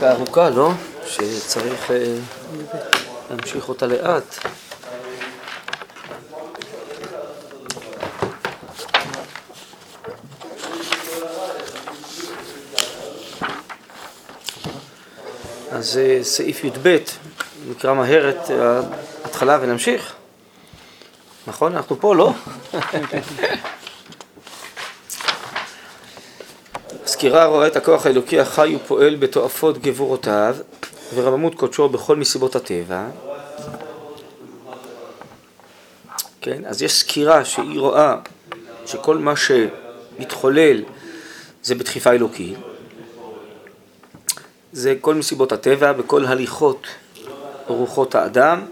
פסקה 0.00 0.12
ארוכה, 0.12 0.50
לא? 0.50 0.72
שצריך 1.06 1.90
אה, 1.90 2.14
להמשיך 3.30 3.68
אותה 3.68 3.86
לאט. 3.86 4.38
אז 15.70 15.98
אה, 15.98 16.18
סעיף 16.22 16.64
י"ב, 16.64 16.96
נקרא 17.68 17.94
מהר 17.94 18.30
את 18.30 18.50
ההתחלה 19.24 19.58
ונמשיך. 19.60 20.14
נכון? 21.46 21.76
אנחנו 21.76 22.00
פה, 22.00 22.14
לא? 22.14 22.32
הסקירה 27.20 27.46
רואה 27.46 27.66
את 27.66 27.76
הכוח 27.76 28.06
האלוקי 28.06 28.40
החי 28.40 28.76
ופועל 28.76 29.16
בתועפות 29.16 29.78
גבורותיו 29.78 30.56
ורממות 31.14 31.54
קודשו 31.54 31.88
בכל 31.88 32.16
מסיבות 32.16 32.56
הטבע. 32.56 33.06
כן, 36.40 36.62
אז 36.66 36.82
יש 36.82 36.92
סקירה 36.92 37.44
שהיא 37.44 37.80
רואה 37.80 38.16
שכל 38.86 39.18
מה 39.18 39.34
שמתחולל 39.36 40.82
זה 41.62 41.74
בדחיפה 41.74 42.10
אלוקית. 42.12 42.58
זה 44.72 44.94
כל 45.00 45.14
מסיבות 45.14 45.52
הטבע, 45.52 45.92
בכל 45.92 46.26
הליכות 46.26 46.86
רוחות 47.66 48.14
האדם. 48.14 48.66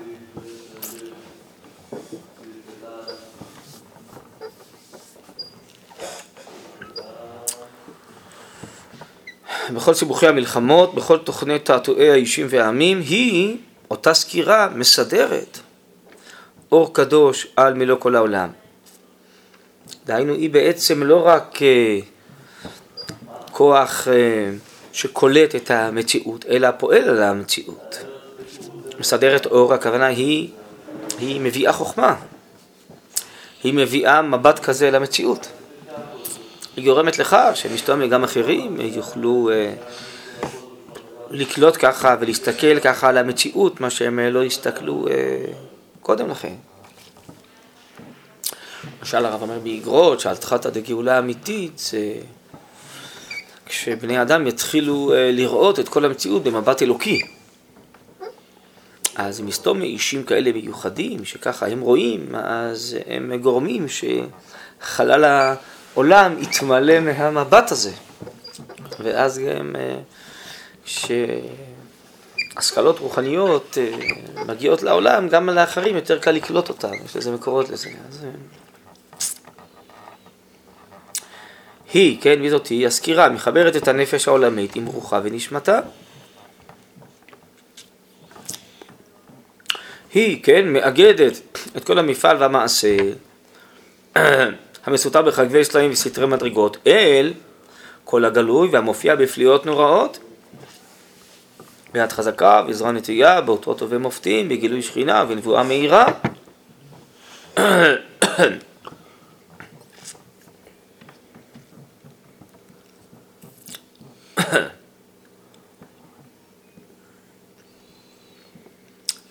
בכל 9.88 9.94
סיבוכי 9.94 10.26
המלחמות, 10.26 10.94
בכל 10.94 11.18
תוכני 11.18 11.58
תעתועי 11.58 12.10
האישים 12.10 12.46
והעמים, 12.50 13.00
היא 13.00 13.56
אותה 13.90 14.14
סקירה 14.14 14.68
מסדרת 14.74 15.58
אור 16.72 16.94
קדוש 16.94 17.46
על 17.56 17.74
מלוא 17.74 17.96
כל 17.98 18.16
העולם. 18.16 18.48
דהיינו, 20.06 20.34
היא 20.34 20.50
בעצם 20.50 21.02
לא 21.02 21.26
רק 21.26 21.58
אה, 21.62 21.98
כוח 23.52 24.08
אה, 24.08 24.50
שקולט 24.92 25.54
את 25.54 25.70
המציאות, 25.70 26.44
אלא 26.48 26.68
פועל 26.70 27.08
על 27.08 27.22
המציאות. 27.22 27.98
מסדרת 28.98 29.46
אור, 29.46 29.74
הכוונה 29.74 30.06
היא, 30.06 30.48
היא 31.18 31.40
מביאה 31.40 31.72
חוכמה, 31.72 32.14
היא 33.62 33.74
מביאה 33.74 34.22
מבט 34.22 34.58
כזה 34.58 34.90
למציאות. 34.90 35.48
היא 36.78 36.84
גורמת 36.84 37.18
לכך 37.18 37.50
שמסתובבים 37.54 38.10
גם 38.10 38.24
אחרים 38.24 38.76
יוכלו 38.80 39.50
אה, 39.52 39.74
לקלוט 41.30 41.76
ככה 41.78 42.16
ולהסתכל 42.20 42.80
ככה 42.80 43.08
על 43.08 43.18
המציאות, 43.18 43.80
מה 43.80 43.90
שהם 43.90 44.18
אה, 44.18 44.30
לא 44.30 44.44
הסתכלו 44.44 45.08
אה, 45.08 45.44
קודם 46.02 46.30
לכן. 46.30 46.54
למשל 49.00 49.24
הרב 49.24 49.42
אומר 49.42 49.58
באגרות 49.58 50.26
תחתא 50.40 50.70
דגאולה 50.70 51.18
אמיתית 51.18 51.78
זה 51.78 52.14
כשבני 53.66 54.22
אדם 54.22 54.46
יתחילו 54.46 55.12
לראות 55.16 55.78
את 55.78 55.88
כל 55.88 56.04
המציאות 56.04 56.42
במבט 56.42 56.82
אלוקי. 56.82 57.20
אז 59.16 59.40
מסתום 59.40 59.82
אישים 59.82 60.24
כאלה 60.24 60.52
מיוחדים, 60.52 61.24
שככה 61.24 61.66
הם 61.66 61.80
רואים, 61.80 62.34
אז 62.34 62.96
הם 63.06 63.36
גורמים 63.36 63.86
שחלל 63.88 65.54
העולם 65.94 66.42
יתמלא 66.42 67.00
מהמבט 67.00 67.72
הזה. 67.72 67.92
ואז 69.00 69.38
גם 69.38 69.76
כשהשכלות 70.84 72.96
אה, 72.96 73.00
רוחניות 73.00 73.78
אה, 73.80 73.90
מגיעות 74.44 74.82
לעולם, 74.82 75.28
גם 75.28 75.50
לאחרים 75.50 75.96
יותר 75.96 76.18
קל 76.18 76.30
לקלוט 76.30 76.68
אותם, 76.68 76.92
יש 77.04 77.16
לזה 77.16 77.32
מקורות 77.32 77.68
לזה. 77.68 77.88
אז... 78.08 78.24
אה, 78.24 78.30
היא, 81.92 82.20
כן, 82.20 82.40
מי 82.40 82.50
זאת 82.50 82.66
היא? 82.66 82.86
הסקירה 82.86 83.28
מחברת 83.28 83.76
את 83.76 83.88
הנפש 83.88 84.28
העולמית 84.28 84.76
עם 84.76 84.86
רוחה 84.86 85.20
ונשמתה. 85.22 85.80
היא, 90.14 90.42
כן, 90.42 90.72
מאגדת 90.72 91.60
את 91.76 91.84
כל 91.84 91.98
המפעל 91.98 92.36
והמעשה 92.36 92.96
המסותר 94.86 95.22
בחגבי 95.22 95.64
סלעים 95.64 95.90
וסתרי 95.90 96.26
מדרגות, 96.26 96.76
אל 96.86 97.32
כל 98.04 98.24
הגלוי 98.24 98.68
והמופיע 98.68 99.16
בפליאות 99.16 99.66
נוראות, 99.66 100.18
ביד 101.92 102.12
חזקה, 102.12 102.62
בזרוע 102.62 102.92
נטויה, 102.92 103.40
באותות 103.40 103.82
ובמופתים, 103.82 104.48
בגילוי 104.48 104.82
שכינה 104.82 105.24
ובנבואה 105.24 105.62
מהירה. 105.62 106.06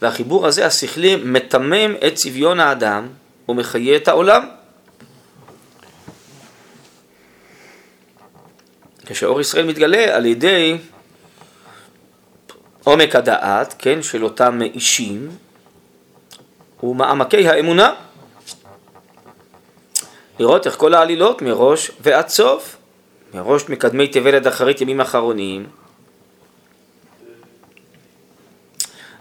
והחיבור 0.02 0.48
הזה, 0.48 0.66
השכלי, 0.66 1.16
מתמם 1.16 1.96
את 2.08 2.16
צביון 2.16 2.60
האדם 2.60 3.08
ומחיה 3.50 3.96
את 3.96 4.08
העולם. 4.08 4.57
כשאור 9.18 9.42
ישראל 9.42 9.66
מתגלה 9.66 10.16
על 10.16 10.26
ידי 10.26 10.78
עומק 12.84 13.16
הדעת, 13.16 13.76
כן, 13.80 14.04
של 14.04 14.24
אותם 14.24 14.60
אישים, 14.62 15.30
ומעמקי 16.84 17.48
האמונה. 17.48 17.94
לראות 20.40 20.68
איך 20.68 20.76
כל 20.76 20.94
העלילות 20.94 21.42
מראש 21.42 21.92
ועד 22.00 22.28
סוף, 22.28 22.78
מראש 23.34 23.70
מקדמי 23.70 24.08
תבל 24.08 24.36
עד 24.36 24.48
אחרית 24.48 24.82
ימים 24.82 25.02
אחרונים. 25.02 25.68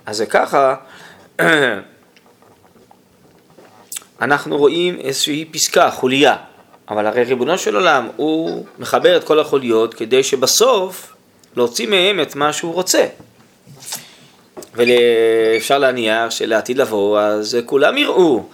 אז 0.06 0.16
זה 0.16 0.26
ככה, 0.26 0.74
אנחנו 4.20 4.56
רואים 4.56 4.98
איזושהי 5.00 5.44
פסקה, 5.44 5.90
חוליה. 5.90 6.36
אבל 6.88 7.06
הרי 7.06 7.22
ריבונו 7.22 7.58
של 7.58 7.76
עולם, 7.76 8.08
הוא 8.16 8.64
מחבר 8.78 9.16
את 9.16 9.24
כל 9.24 9.40
החוליות 9.40 9.94
כדי 9.94 10.22
שבסוף 10.22 11.14
להוציא 11.56 11.88
מהם 11.88 12.20
את 12.20 12.34
מה 12.34 12.52
שהוא 12.52 12.74
רוצה. 12.74 13.06
ואפשר 14.74 15.78
להניח 15.78 16.30
שלעתיד 16.30 16.78
לבוא, 16.78 17.20
אז 17.20 17.56
כולם 17.66 17.96
יראו 17.96 18.44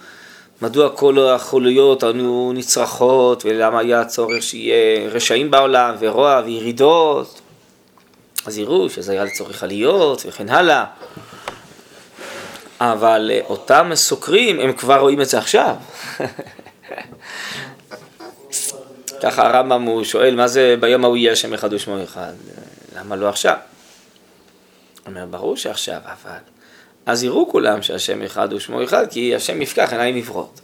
מדוע 0.61 0.89
כל 0.89 1.19
החוליות 1.19 2.03
היו 2.03 2.51
נצרכות 2.53 3.45
ולמה 3.45 3.79
היה 3.79 4.05
צורך 4.05 4.43
שיהיה 4.43 5.09
רשעים 5.09 5.51
בעולם 5.51 5.95
ורוע 5.99 6.41
וירידות. 6.45 7.41
אז 8.45 8.57
יראו 8.57 8.89
שזה 8.89 9.11
היה 9.11 9.23
לצורך 9.23 9.63
עליות 9.63 10.23
וכן 10.27 10.49
הלאה. 10.49 10.85
אבל 12.79 13.31
אותם 13.49 13.91
סוקרים, 13.93 14.59
הם 14.59 14.73
כבר 14.73 14.99
רואים 14.99 15.21
את 15.21 15.29
זה 15.29 15.37
עכשיו. 15.37 15.75
ככה 19.23 19.47
הרמב"ם 19.47 19.81
הוא 19.81 20.03
שואל, 20.03 20.35
מה 20.35 20.47
זה 20.47 20.75
ביום 20.79 21.03
ההוא 21.05 21.17
יהיה 21.17 21.31
השם 21.31 21.53
אחד 21.53 21.73
ושמו 21.73 22.03
אחד? 22.03 22.33
למה 22.95 23.15
לא 23.15 23.29
עכשיו? 23.29 23.55
הוא 23.55 25.07
אומר, 25.07 25.25
ברור 25.25 25.57
שעכשיו, 25.57 25.99
אבל... 26.05 26.37
אז 27.05 27.23
יראו 27.23 27.49
כולם 27.51 27.81
שהשם 27.81 28.21
אחד 28.21 28.53
ושמו 28.53 28.83
אחד, 28.83 29.05
כי 29.11 29.35
השם 29.35 29.61
יפקח 29.61 29.91
עיניים 29.91 30.15
עברות. 30.15 30.61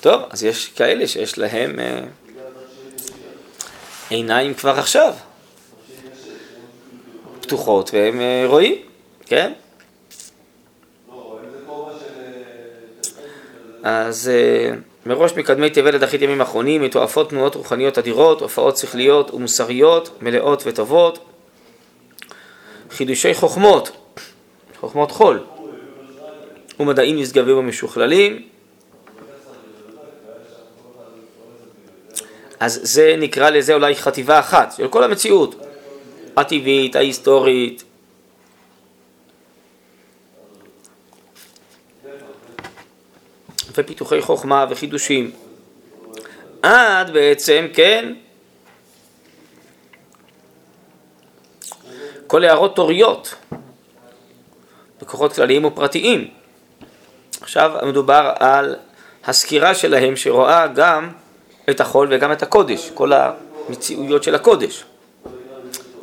טוב, 0.00 0.22
אז 0.30 0.44
יש 0.44 0.68
כאלה 0.68 1.06
שיש 1.06 1.38
להם 1.38 1.80
אה, 1.80 2.00
עיניים 4.10 4.54
כבר 4.54 4.78
עכשיו, 4.78 5.14
פתוחות, 7.40 7.90
והם 7.94 8.20
אה, 8.20 8.44
רואים, 8.46 8.74
כן? 9.26 9.52
אז... 13.82 14.28
אה, 14.28 14.74
מראש 15.06 15.32
מקדמי 15.32 15.70
תבל 15.70 15.94
עד 15.94 16.22
ימים 16.22 16.40
אחרונים, 16.40 16.82
מתועפות 16.82 17.30
תנועות 17.30 17.54
רוחניות 17.54 17.98
אדירות, 17.98 18.40
הופעות 18.40 18.76
שכליות 18.76 19.34
ומוסריות, 19.34 20.22
מלאות 20.22 20.62
וטובות, 20.66 21.18
חידושי 22.90 23.34
חוכמות, 23.34 23.90
חוכמות 24.80 25.10
חול, 25.10 25.44
ומדעים 26.80 27.16
נשגבים 27.16 27.58
ומשוכללים. 27.58 28.42
אז 32.60 32.80
זה 32.82 33.14
נקרא 33.18 33.50
לזה 33.50 33.74
אולי 33.74 33.94
חטיבה 33.94 34.38
אחת 34.38 34.74
של 34.76 34.88
כל 34.88 35.04
המציאות, 35.04 35.54
הטבעית, 36.36 36.96
ההיסטורית, 36.96 37.83
ופיתוחי 43.78 44.20
חוכמה 44.20 44.66
וחידושים. 44.70 45.30
עד 46.62 47.10
בעצם, 47.10 47.66
כן, 47.74 48.14
כל 52.26 52.44
הערות 52.44 52.76
תוריות, 52.76 53.34
בכוחות 55.02 55.32
כלליים 55.32 55.64
ופרטיים. 55.64 56.30
עכשיו 57.40 57.72
מדובר 57.82 58.32
על 58.38 58.76
הסקירה 59.24 59.74
שלהם 59.74 60.16
שרואה 60.16 60.66
גם 60.66 61.12
את 61.70 61.80
החול 61.80 62.08
וגם 62.10 62.32
את 62.32 62.42
הקודש, 62.42 62.90
כל 62.94 63.12
המציאויות 63.12 64.22
של 64.22 64.34
הקודש. 64.34 64.84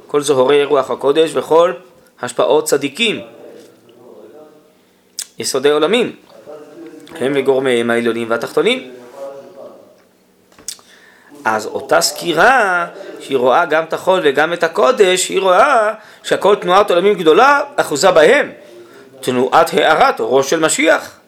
כל 0.07 0.21
זוהרי 0.21 0.63
רוח 0.63 0.91
הקודש 0.91 1.35
וכל 1.35 1.73
השפעות 2.21 2.63
צדיקים, 2.65 3.21
יסודי 5.39 5.69
עולמים, 5.69 6.15
הם 7.19 7.31
וגורמיהם 7.35 7.89
העליונים 7.89 8.29
והתחתונים. 8.29 8.91
אז 11.45 11.65
אותה 11.65 12.01
סקירה, 12.01 12.87
שהיא 13.19 13.37
רואה 13.37 13.65
גם 13.65 13.83
את 13.83 13.93
החול 13.93 14.21
וגם 14.23 14.53
את 14.53 14.63
הקודש, 14.63 15.29
היא 15.29 15.39
רואה 15.39 15.93
שהכל 16.23 16.55
תנועת 16.55 16.91
עולמים 16.91 17.13
גדולה, 17.13 17.61
אחוזה 17.75 18.11
בהם. 18.11 18.51
תנועת 19.21 19.73
הארת 19.73 20.19
אורו 20.19 20.43
של 20.43 20.59
משיח. 20.59 21.19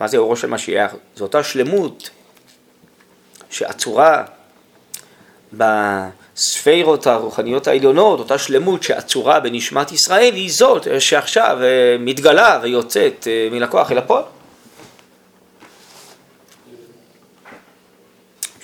מה 0.00 0.08
זה 0.08 0.16
אורו 0.16 0.36
של 0.36 0.48
משיח? 0.48 0.94
זו 1.16 1.24
אותה 1.24 1.42
שלמות 1.42 2.10
שעצורה 3.50 4.24
בספירות 6.38 7.06
הרוחניות 7.06 7.66
העליונות, 7.66 8.18
אותה 8.18 8.38
שלמות 8.38 8.82
שעצורה 8.82 9.40
בנשמת 9.40 9.92
ישראל, 9.92 10.34
היא 10.34 10.50
זאת 10.52 10.86
שעכשיו 10.98 11.58
אה, 11.62 11.96
מתגלה 12.00 12.58
ויוצאת 12.62 13.28
אה, 13.30 13.48
מן 13.52 13.62
הכוח 13.62 13.92
אל 13.92 13.98
הפועל. 13.98 14.22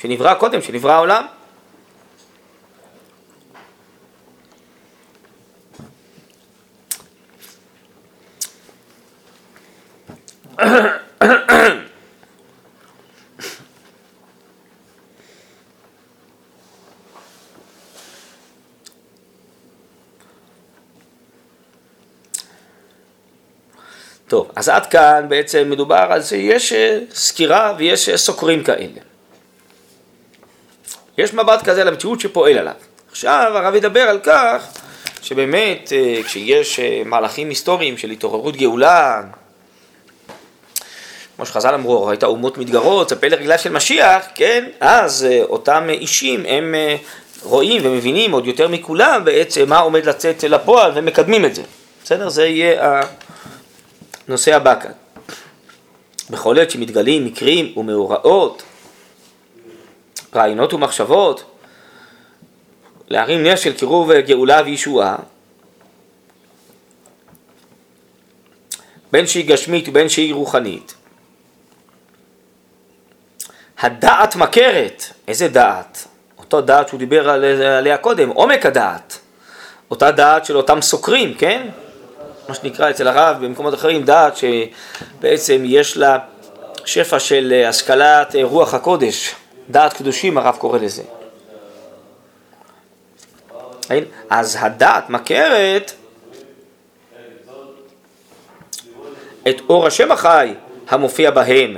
שנברא 0.01 0.35
קודם, 0.35 0.63
שנברא 0.63 0.93
העולם. 0.93 1.27
טוב, 24.35 24.51
אז 24.57 24.69
עד 24.69 24.87
כאן 24.87 25.27
בעצם 25.29 25.71
מדובר 25.71 26.07
על 26.11 26.21
זה, 26.21 26.37
יש 26.37 26.73
אה, 26.73 26.99
סקירה 27.15 27.75
ויש 27.79 28.09
אה, 28.09 28.17
סוקרים 28.17 28.65
כאלה. 28.65 29.01
יש 31.19 31.35
מבט 31.35 31.63
כזה 31.65 31.85
למציאות 31.85 32.21
שפועל 32.21 32.59
עליו. 32.59 32.75
עכשיו 33.11 33.53
הרב 33.55 33.75
ידבר 33.75 34.01
על 34.01 34.19
כך 34.23 34.67
שבאמת 35.23 35.93
אה, 35.93 36.23
כשיש 36.25 36.81
מהלכים 37.05 37.49
היסטוריים 37.49 37.99
של 37.99 38.11
התעוררות 38.11 38.57
גאולה, 38.57 39.23
כמו 41.37 41.47
שחז"ל 41.47 41.75
אמרו, 41.75 42.07
ראית 42.07 42.25
אומות 42.25 42.59
מתגרות, 42.59 43.09
צפה 43.09 43.29
לרגלה 43.29 43.59
של 43.59 43.73
משיח, 43.73 44.25
כן, 44.35 44.65
אז 44.81 45.27
אותם 45.43 45.87
אישים 45.89 46.45
הם 46.49 46.75
רואים 47.43 47.83
ומבינים 47.85 48.33
עוד 48.33 48.47
יותר 48.47 48.69
מכולם 48.69 49.25
בעצם 49.25 49.69
מה 49.69 49.79
עומד 49.79 50.07
לצאת 50.07 50.45
לפועל 50.45 50.93
ומקדמים 50.95 51.45
את 51.45 51.55
זה. 51.55 51.63
בסדר? 52.05 52.29
זה 52.29 52.47
יהיה 52.47 53.01
הנושא 54.29 54.57
הבא 54.57 54.81
כאן. 54.81 54.93
בכל 56.31 56.59
עת 56.59 56.71
שמתגלים 56.71 57.25
מקרים 57.25 57.79
ומאורעות, 57.79 58.63
רעיונות 60.35 60.75
ומחשבות, 60.75 61.45
להרים 63.09 63.43
נר 63.43 63.57
של 63.57 63.73
קירוב 63.73 64.13
גאולה 64.13 64.63
וישועה, 64.65 65.17
בין 69.13 69.27
שהיא 69.27 69.49
גשמית 69.49 69.89
ובין 69.89 70.09
שהיא 70.09 70.35
רוחנית. 70.35 70.95
הדעת 73.79 74.37
מכרת, 74.37 75.05
איזה 75.29 75.49
דעת? 75.49 76.09
אותו 76.39 76.61
דעת 76.61 76.89
שהוא 76.89 76.99
דיבר 76.99 77.31
עליה 77.31 77.99
קודם, 77.99 78.29
עומק 78.29 78.67
הדעת. 78.67 79.19
אותה 79.91 80.11
דעת 80.11 80.45
של 80.45 80.57
אותם 80.57 80.83
סוקרים, 80.83 81.35
כן? 81.35 81.69
מה 82.49 82.55
שנקרא 82.55 82.91
אצל 82.91 83.09
הרב 83.09 83.45
במקומות 83.45 83.75
אחרים, 83.75 84.05
דעת 84.05 84.35
שבעצם 84.37 85.63
יש 85.65 85.97
לה 85.97 86.19
שפע 86.85 87.19
של 87.19 87.65
השכלת 87.69 88.35
רוח 88.43 88.75
הקודש, 88.75 89.35
דעת 89.71 89.93
קדושים 89.93 90.39
הרב 90.39 90.57
קורא 90.57 90.79
לזה. 90.79 91.03
אז 94.31 94.57
הדעת 94.61 95.11
מכרת 95.11 95.93
את 99.49 99.61
אור 99.69 99.87
השם 99.87 100.13
החי 100.13 100.55
המופיע 100.89 101.31
בהם 101.31 101.77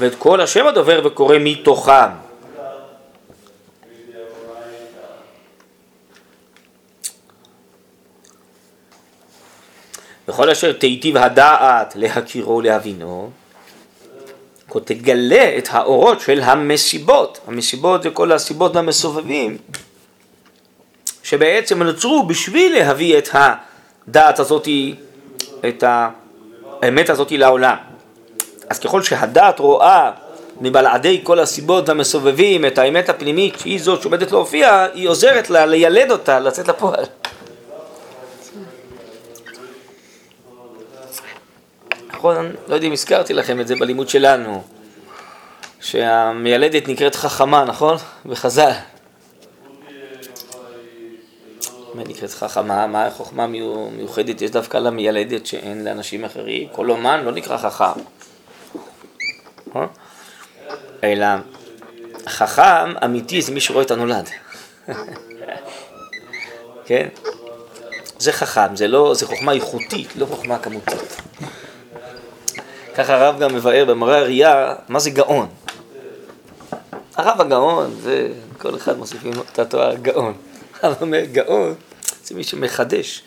ואת 0.00 0.14
כל 0.18 0.40
השם 0.40 0.66
הדובר 0.66 1.00
וקורא 1.04 1.36
מתוכם. 1.40 2.29
וכל 10.30 10.50
אשר 10.50 10.72
תיטיב 10.72 11.16
הדעת 11.16 11.92
להכירו 11.96 12.56
ולהבינו, 12.56 13.30
כה 14.70 14.80
תגלה 14.80 15.58
את 15.58 15.68
האורות 15.70 16.20
של 16.20 16.40
המסיבות. 16.42 17.40
המסיבות 17.46 18.02
זה 18.02 18.10
כל 18.10 18.32
הסיבות 18.32 18.76
והמסובבים 18.76 19.58
שבעצם 21.22 21.82
נוצרו 21.82 22.26
בשביל 22.26 22.78
להביא 22.78 23.18
את 23.18 23.28
הדעת 23.32 24.38
הזאת, 24.38 24.68
את 25.68 25.84
האמת 26.82 27.10
הזאת 27.10 27.32
לעולם. 27.32 27.76
אז 28.68 28.78
ככל 28.78 29.02
שהדעת 29.02 29.58
רואה 29.58 30.10
מבלעדי 30.60 31.20
כל 31.22 31.38
הסיבות 31.38 31.88
והמסובבים 31.88 32.66
את 32.66 32.78
האמת 32.78 33.08
הפנימית 33.08 33.58
שהיא 33.58 33.80
זאת 33.80 34.02
שעומדת 34.02 34.32
להופיע, 34.32 34.86
היא 34.94 35.08
עוזרת 35.08 35.50
לה 35.50 35.66
לילד 35.66 36.10
אותה, 36.10 36.40
לצאת 36.40 36.68
לפועל. 36.68 37.04
נכון? 42.20 42.52
לא 42.68 42.74
יודע 42.74 42.86
אם 42.86 42.92
הזכרתי 42.92 43.34
לכם 43.34 43.60
את 43.60 43.66
זה 43.66 43.74
בלימוד 43.76 44.08
שלנו, 44.08 44.62
שהמיילדת 45.80 46.88
נקראת 46.88 47.14
חכמה, 47.14 47.64
נכון? 47.64 47.96
בחז"ל. 48.26 48.70
מה 51.94 52.02
נקראת 52.06 52.30
חכמה? 52.30 52.86
מה 52.86 53.06
החוכמה 53.06 53.46
מיוחדת 53.96 54.42
יש 54.42 54.50
דווקא 54.50 54.76
למיילדת 54.76 55.46
שאין 55.46 55.84
לאנשים 55.84 56.24
אחרים? 56.24 56.68
כל 56.72 56.90
אומן 56.90 57.24
לא 57.24 57.32
נקרא 57.32 57.56
חכם. 57.56 58.00
נכון? 59.66 59.86
אלא 61.04 61.26
חכם 62.26 62.92
אמיתי 63.04 63.42
זה 63.42 63.52
מי 63.52 63.60
שרואה 63.60 63.84
את 63.84 63.90
הנולד. 63.90 64.28
כן? 66.86 67.08
זה 68.18 68.32
חכם, 68.32 68.76
זה 68.76 68.88
לא, 68.88 69.14
זה 69.14 69.26
חוכמה 69.26 69.52
איכותית, 69.52 70.16
לא 70.16 70.26
חוכמה 70.26 70.58
כמותית. 70.58 71.20
ככה 73.00 73.14
הרב 73.14 73.40
גם 73.40 73.54
מבאר 73.54 73.84
במראה 73.84 74.18
הראייה, 74.18 74.74
מה 74.88 74.98
זה 74.98 75.10
גאון. 75.10 75.48
הרב 77.16 77.40
הגאון, 77.40 77.96
זה 78.02 78.28
כל 78.58 78.76
אחד 78.76 78.98
מוסיפים 78.98 79.32
את 79.52 79.58
התואר 79.58 79.96
גאון. 79.96 80.34
הרב 80.82 80.96
אומר 81.00 81.24
גאון, 81.24 81.74
זה 82.24 82.34
מי 82.34 82.44
שמחדש 82.44 83.22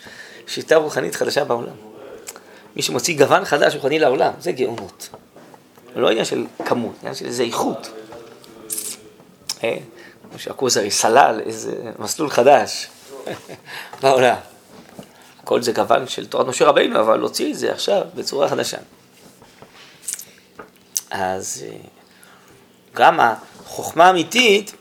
שיטה 0.46 0.76
רוחנית 0.76 1.14
חדשה 1.14 1.44
בעולם. 1.44 1.74
מי 2.76 2.82
שמוציא 2.82 3.18
גוון 3.18 3.44
חדש 3.44 3.74
רוחני 3.74 3.98
לעולם, 3.98 4.32
זה 4.40 4.52
גאונות. 4.52 5.08
לא 5.96 6.10
עניין 6.10 6.24
של 6.24 6.46
כמות, 6.64 6.94
עניין 7.00 7.14
של 7.14 7.26
איזה 7.26 7.42
איכות. 7.42 7.90
אה, 9.64 9.76
כמו 10.30 10.38
שהכוזרי 10.38 10.90
סלל 10.90 11.40
איזה 11.46 11.72
מסלול 11.98 12.30
חדש 12.30 12.88
בעולם. 14.02 14.36
הכל 15.42 15.62
זה 15.62 15.72
גוון 15.72 16.08
של 16.08 16.26
תורת 16.26 16.46
משה 16.46 16.64
רבינו, 16.64 17.00
אבל 17.00 17.16
להוציא 17.16 17.52
את 17.52 17.58
זה 17.58 17.72
עכשיו 17.72 18.02
בצורה 18.14 18.48
חדשה. 18.48 18.78
אז 21.10 21.64
אה, 21.66 21.76
גם 22.94 23.20
החוכמה 23.20 24.06
האמיתית 24.06 24.74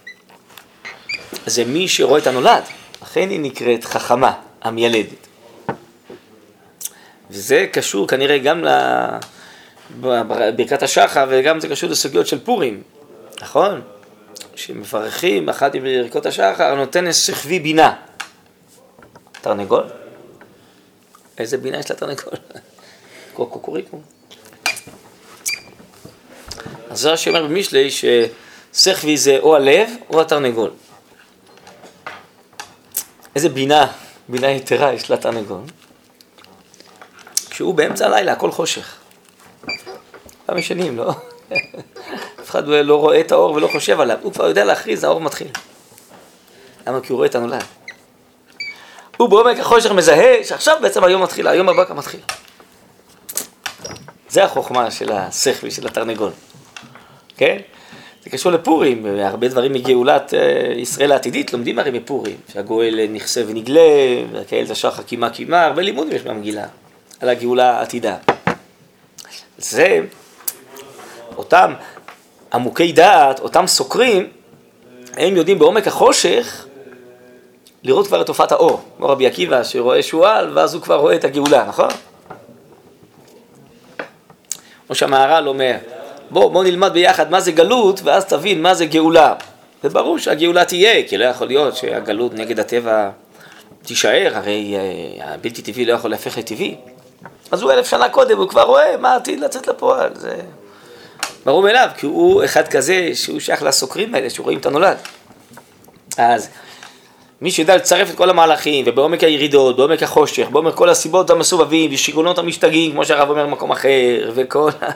זה 1.46 1.66
מי 1.66 1.88
שרואה 1.88 2.20
את 2.20 2.28
הנולד, 2.28 2.64
לכן 3.02 3.30
היא 3.30 3.40
נקראת 3.40 3.84
חכמה, 3.84 4.34
המיילדת. 4.62 5.28
וזה 7.30 7.68
קשור 7.72 8.08
כנראה 8.08 8.38
גם 8.38 8.66
לברכת 10.02 10.84
השחר 10.84 11.26
וגם 11.30 11.60
זה 11.60 11.68
קשור 11.68 11.90
לסוגיות 11.90 12.28
של 12.28 12.40
פורים, 12.40 12.84
נכון? 13.42 13.82
שמברכים 14.56 15.50
אחת 15.50 15.76
מברכות 15.76 16.26
השחר 16.26 16.76
נותן 16.76 17.14
שכבי 17.14 17.60
בינה. 17.60 17.96
תרנגול? 19.42 19.84
איזה 21.38 21.58
בינה 21.58 21.80
יש 21.80 21.92
לתרנגול? 21.92 22.34
קוקוריקו. 23.34 24.02
אז 26.94 27.00
זה 27.00 27.12
רש"י 27.12 27.30
אומר 27.30 27.44
במשלי 27.44 27.90
ששכבי 27.92 29.18
זה 29.18 29.38
או 29.40 29.56
הלב 29.56 29.90
או 30.10 30.22
התרנגול. 30.22 30.72
איזה 33.36 33.50
בינה, 33.50 33.88
בינה 34.30 34.52
יתרה 34.52 34.94
יש 34.94 35.12
לתרנגול. 35.12 35.62
כשהוא 37.50 37.74
באמצע 37.74 38.06
הלילה, 38.06 38.32
הכל 38.32 38.52
חושך. 38.52 38.96
פעם 40.46 40.58
ישנים, 40.58 40.98
לא? 40.98 41.14
אף 42.42 42.50
אחד 42.50 42.68
לא 42.68 42.96
רואה 42.96 43.20
את 43.20 43.32
האור 43.32 43.54
ולא 43.54 43.68
חושב 43.68 44.00
עליו, 44.00 44.18
הוא 44.22 44.34
כבר 44.34 44.48
יודע 44.48 44.66
להכריז, 44.66 45.04
האור 45.04 45.22
מתחיל. 45.22 45.48
למה? 46.88 47.02
כי 47.02 47.12
הוא 47.12 47.18
רואה 47.18 47.28
את 47.28 47.36
הנולד. 47.36 47.64
הוא 49.18 49.30
בעומק 49.30 49.60
החושך 49.60 49.92
מזהה 49.92 50.44
שעכשיו 50.44 50.78
בעצם 50.82 51.04
היום 51.04 51.24
מתחיל, 51.24 51.48
היום 51.48 51.70
הבא 51.70 51.84
מתחיל. 51.96 52.20
זה 54.30 54.44
החוכמה 54.44 54.92
של 54.92 55.12
השכל 55.12 55.70
של 55.70 55.88
התרנגול, 55.88 56.32
כן? 57.38 57.58
זה 58.24 58.30
קשור 58.30 58.52
לפורים, 58.52 59.06
הרבה 59.06 59.48
דברים 59.48 59.74
מגאולת 59.74 60.34
אה, 60.34 60.74
ישראל 60.76 61.12
העתידית 61.12 61.54
לומדים 61.54 61.80
הרי 61.80 61.92
בפורים, 61.92 62.36
שהגואל 62.54 63.08
נכסה 63.10 63.42
ונגלה, 63.48 63.82
והקהל 64.32 64.68
תשח 64.68 65.02
קימה 65.06 65.30
קימה, 65.30 65.66
הרבה 65.66 65.82
לימודים 65.82 66.16
יש 66.16 66.22
במגילה 66.22 66.66
על 67.20 67.30
הגאולה 67.30 67.80
העתידה. 67.80 68.16
זה, 69.58 70.00
אותם 71.38 71.74
עמוקי 72.54 72.92
דעת, 72.92 73.40
אותם 73.40 73.68
סוקרים, 73.68 74.28
הם 75.18 75.36
יודעים 75.36 75.60
בעומק 75.60 75.88
החושך 75.88 76.66
לראות 77.84 78.08
כבר 78.08 78.22
את 78.22 78.26
תופעת 78.26 78.52
האור, 78.52 78.82
כמו 78.98 79.10
רבי 79.10 79.28
עקיבא 79.28 79.64
שרואה 79.64 80.04
שועל 80.04 80.58
ואז 80.58 80.74
הוא 80.74 80.82
כבר 80.82 80.96
רואה 80.96 81.16
את 81.16 81.24
הגאולה, 81.24 81.66
נכון? 81.68 81.90
כמו 84.88 84.96
שהמהר"ל 84.96 85.48
אומר, 85.48 85.78
בוא, 86.34 86.52
בוא 86.52 86.64
נלמד 86.64 86.94
ביחד 86.94 87.32
מה 87.32 87.40
זה 87.40 87.52
גלות 87.52 88.02
ואז 88.04 88.26
תבין 88.26 88.62
מה 88.62 88.74
זה 88.74 88.86
גאולה. 88.86 89.34
זה 89.84 89.90
ברור 89.90 90.18
שהגאולה 90.18 90.66
תהיה, 90.66 91.08
כי 91.08 91.18
לא 91.18 91.26
יכול 91.26 91.48
להיות 91.48 91.76
שהגלות 91.76 92.34
נגד 92.34 92.60
הטבע 92.60 93.10
תישאר, 93.84 94.32
הרי 94.34 94.76
אה, 94.76 95.34
הבלתי 95.34 95.62
טבעי 95.62 95.86
לא 95.86 95.94
יכול 95.94 96.12
להפך 96.12 96.38
לטבעי. 96.38 96.76
אז 97.52 97.62
הוא 97.62 97.72
אלף 97.72 97.90
שנה 97.90 98.10
קודם, 98.10 98.38
הוא 98.38 98.50
כבר 98.50 98.62
רואה 98.64 98.98
מה 98.98 99.16
עתיד 99.16 99.40
לצאת 99.40 99.68
לפועל. 99.68 100.10
זה 100.16 100.36
ברור 101.46 101.64
מאליו, 101.64 101.88
כי 101.98 102.06
הוא 102.06 102.44
אחד 102.46 102.68
כזה 102.68 103.10
שהוא 103.14 103.40
שייך 103.40 103.64
לסוקרים 103.64 104.16
האלה, 104.16 104.30
שרואים 104.30 104.60
את 104.60 104.66
הנולד. 104.66 104.98
אז 106.18 106.50
מי 107.42 107.52
שיודע 107.52 107.76
לצרף 107.76 108.10
את 108.10 108.16
כל 108.16 108.30
המהלכים, 108.30 108.86
ובעומק 108.88 109.24
הירידות, 109.24 109.78
בעומק 109.78 110.04
החושך, 110.04 110.48
בעומק 110.52 110.74
כל 110.74 110.90
הסיבות 110.90 111.30
המסובבים, 111.30 111.94
ושיגעונות 111.94 112.38
המשתגעים, 112.38 112.92
כמו 112.92 113.06
שהרב 113.06 113.30
אומר 113.30 113.46
במקום 113.46 113.72
אחר, 113.72 114.32
וכל 114.36 114.70
ה... 114.82 114.92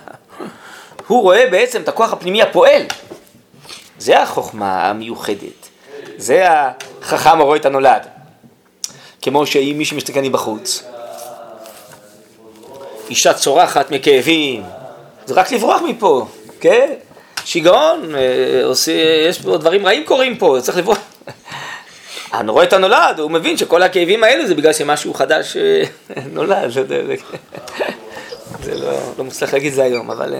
הוא 1.08 1.22
רואה 1.22 1.48
בעצם 1.52 1.82
את 1.82 1.88
הכוח 1.88 2.14
הפנימי 2.14 2.42
הפועל. 2.42 2.82
זה 4.00 4.22
החוכמה 4.22 4.90
המיוחדת. 4.90 5.70
זה 6.18 6.46
החכם 6.50 7.42
הרואה 7.42 7.58
את 7.58 7.66
הנולד. 7.66 8.08
כמו 9.22 9.46
שאם 9.46 9.76
מי 9.78 9.86
שמסתכל 9.86 10.20
מבחוץ. 10.20 10.84
אישה 13.10 13.34
צורחת 13.34 13.92
מכאבים, 13.92 14.64
זה 15.26 15.34
רק 15.34 15.52
לברוח 15.52 15.82
מפה, 15.82 16.28
כן? 16.60 16.94
שיגעון, 17.46 18.16
אה, 18.16 18.64
עושה, 18.64 18.92
יש 19.30 19.42
פה 19.42 19.58
דברים 19.58 19.86
רעים 19.86 20.04
קורים 20.06 20.38
פה, 20.38 20.58
צריך 20.62 20.78
לברוח. 20.78 20.98
אני 22.34 22.52
רואה 22.52 22.64
את 22.64 22.74
הנולד, 22.74 23.20
הוא 23.20 23.32
מבין 23.32 23.58
שכל 23.58 23.84
הכאבים 23.84 24.24
האלה 24.24 24.48
זה 24.48 24.56
בגלל 24.56 24.74
שמשהו 24.74 25.14
חדש 25.14 25.58
אה, 25.58 25.84
נולד, 26.34 26.70
זה, 26.72 26.84
זה, 28.64 28.76
לא, 28.76 28.92
לא 29.18 29.24
מוצלח 29.24 29.54
להגיד 29.54 29.74
זה 29.74 29.84
היום, 29.84 30.12
אבל... 30.12 30.36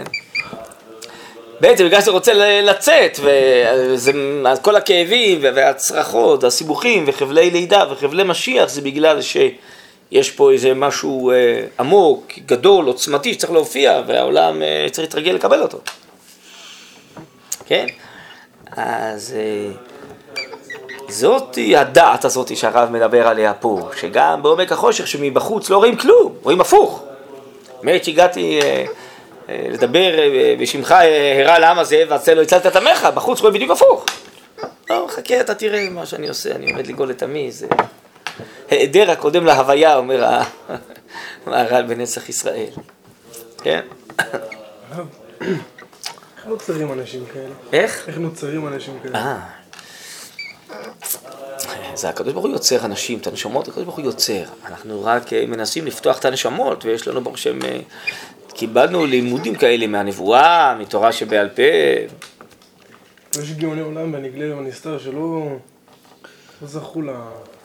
בעצם 1.60 1.86
בגלל 1.86 2.00
שאתה 2.00 2.12
רוצה 2.12 2.34
לצאת, 2.62 3.20
וכל 3.22 4.76
הכאבים 4.76 5.40
והצרחות, 5.42 6.44
הסיבוכים 6.44 7.04
וחבלי 7.08 7.50
לידה 7.50 7.84
וחבלי 7.92 8.24
משיח 8.24 8.70
זה 8.70 8.82
בגלל 8.82 9.22
שיש 9.22 10.32
פה 10.32 10.52
איזה 10.52 10.74
משהו 10.74 11.32
אה, 11.32 11.62
עמוק, 11.80 12.32
גדול, 12.46 12.86
עוצמתי 12.86 13.34
שצריך 13.34 13.52
להופיע 13.52 14.02
והעולם 14.08 14.62
אה, 14.62 14.88
צריך 14.92 15.08
להתרגל 15.08 15.32
לקבל 15.32 15.62
אותו. 15.62 15.80
כן? 17.66 17.86
אז 18.72 19.36
אה, 19.38 19.72
זאת 21.10 21.58
הדעת 21.78 22.26
הזאת 22.26 22.58
שהרב 22.58 22.90
מדבר 22.92 23.28
עליה 23.28 23.54
פה, 23.54 23.90
שגם 24.00 24.44
בעומק 24.44 24.72
החושך 24.72 25.08
שמבחוץ 25.08 25.70
לא 25.70 25.78
רואים 25.78 25.96
כלום, 25.96 26.36
רואים 26.44 26.62
הפוך. 26.62 27.04
באמת 27.84 28.04
שהגעתי... 28.04 28.60
אה, 28.62 28.86
לדבר 29.50 30.20
אה, 30.20 30.56
בשמך 30.60 30.92
אה, 30.92 31.42
הרע 31.42 31.60
לעם 31.60 31.80
הזה 31.80 32.04
ועשה 32.10 32.34
לו 32.34 32.42
הצלת 32.42 32.66
את 32.66 32.76
עמך, 32.76 33.08
בחוץ 33.16 33.42
רואה 33.42 33.52
בדיוק 33.52 33.72
הפוך. 33.72 34.06
לא, 34.90 35.08
חכה, 35.10 35.42
אתה 35.42 35.56
תראה 35.56 35.90
מה 35.90 36.06
שאני 36.06 36.28
עושה, 36.28 36.56
אני 36.56 36.72
עומד 36.72 36.88
לגאול 36.88 37.12
את 37.12 37.24
עמי, 37.24 37.52
זה 37.52 37.68
היעדר 38.70 39.12
הקודם 39.12 39.46
להוויה, 39.46 39.96
אומר 39.96 40.26
המהר"ל 41.46 41.84
בנצח 41.84 42.30
ישראל. 42.30 42.70
כן? 43.64 43.80
איך 45.42 46.46
נוצרים 46.46 46.94
אנשים 46.94 47.26
כאלה? 47.34 47.54
איך? 47.74 48.04
איך 48.08 48.18
נוצרים 48.18 48.68
אנשים 48.68 49.00
כאלה? 49.04 49.20
אה. 49.20 49.40
זה 51.96 52.10
הקדוש 52.10 52.34
ברוך 52.34 52.46
הוא 52.46 52.54
יוצר 52.54 52.86
אנשים, 52.86 53.20
את 53.20 53.28
הנשמות 53.28 53.68
הקדוש 53.68 53.84
ברוך 53.84 53.98
הוא 53.98 54.06
יוצר. 54.06 54.44
אנחנו 54.66 55.04
רק 55.04 55.34
מנסים 55.34 55.86
לפתוח 55.86 56.20
את 56.20 56.26
הנשמות, 56.26 56.86
ויש 56.86 57.08
לנו 57.08 57.24
ברוך 57.24 57.38
שם 57.38 57.60
קיבלנו 58.58 59.06
לימודים 59.06 59.56
כאלה 59.56 59.88
מהנבואה, 59.88 60.76
מתורה 60.80 61.12
שבעל 61.12 61.50
פה. 61.50 61.62
יש 63.42 63.52
גאוני 63.52 63.82
עולם 63.82 64.14
והנגלה 64.14 64.56
והנסתר 64.56 65.00
שלא 65.00 65.48
לא 66.62 66.68
זכו 66.68 67.02
ל... 67.02 67.10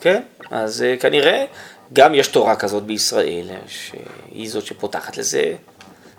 כן, 0.01 0.21
אז 0.51 0.85
uh, 0.97 1.01
כנראה 1.01 1.45
גם 1.93 2.15
יש 2.15 2.27
תורה 2.27 2.55
כזאת 2.55 2.83
בישראל, 2.83 3.47
שהיא 3.67 4.49
זאת 4.49 4.65
שפותחת 4.65 5.17
לזה, 5.17 5.55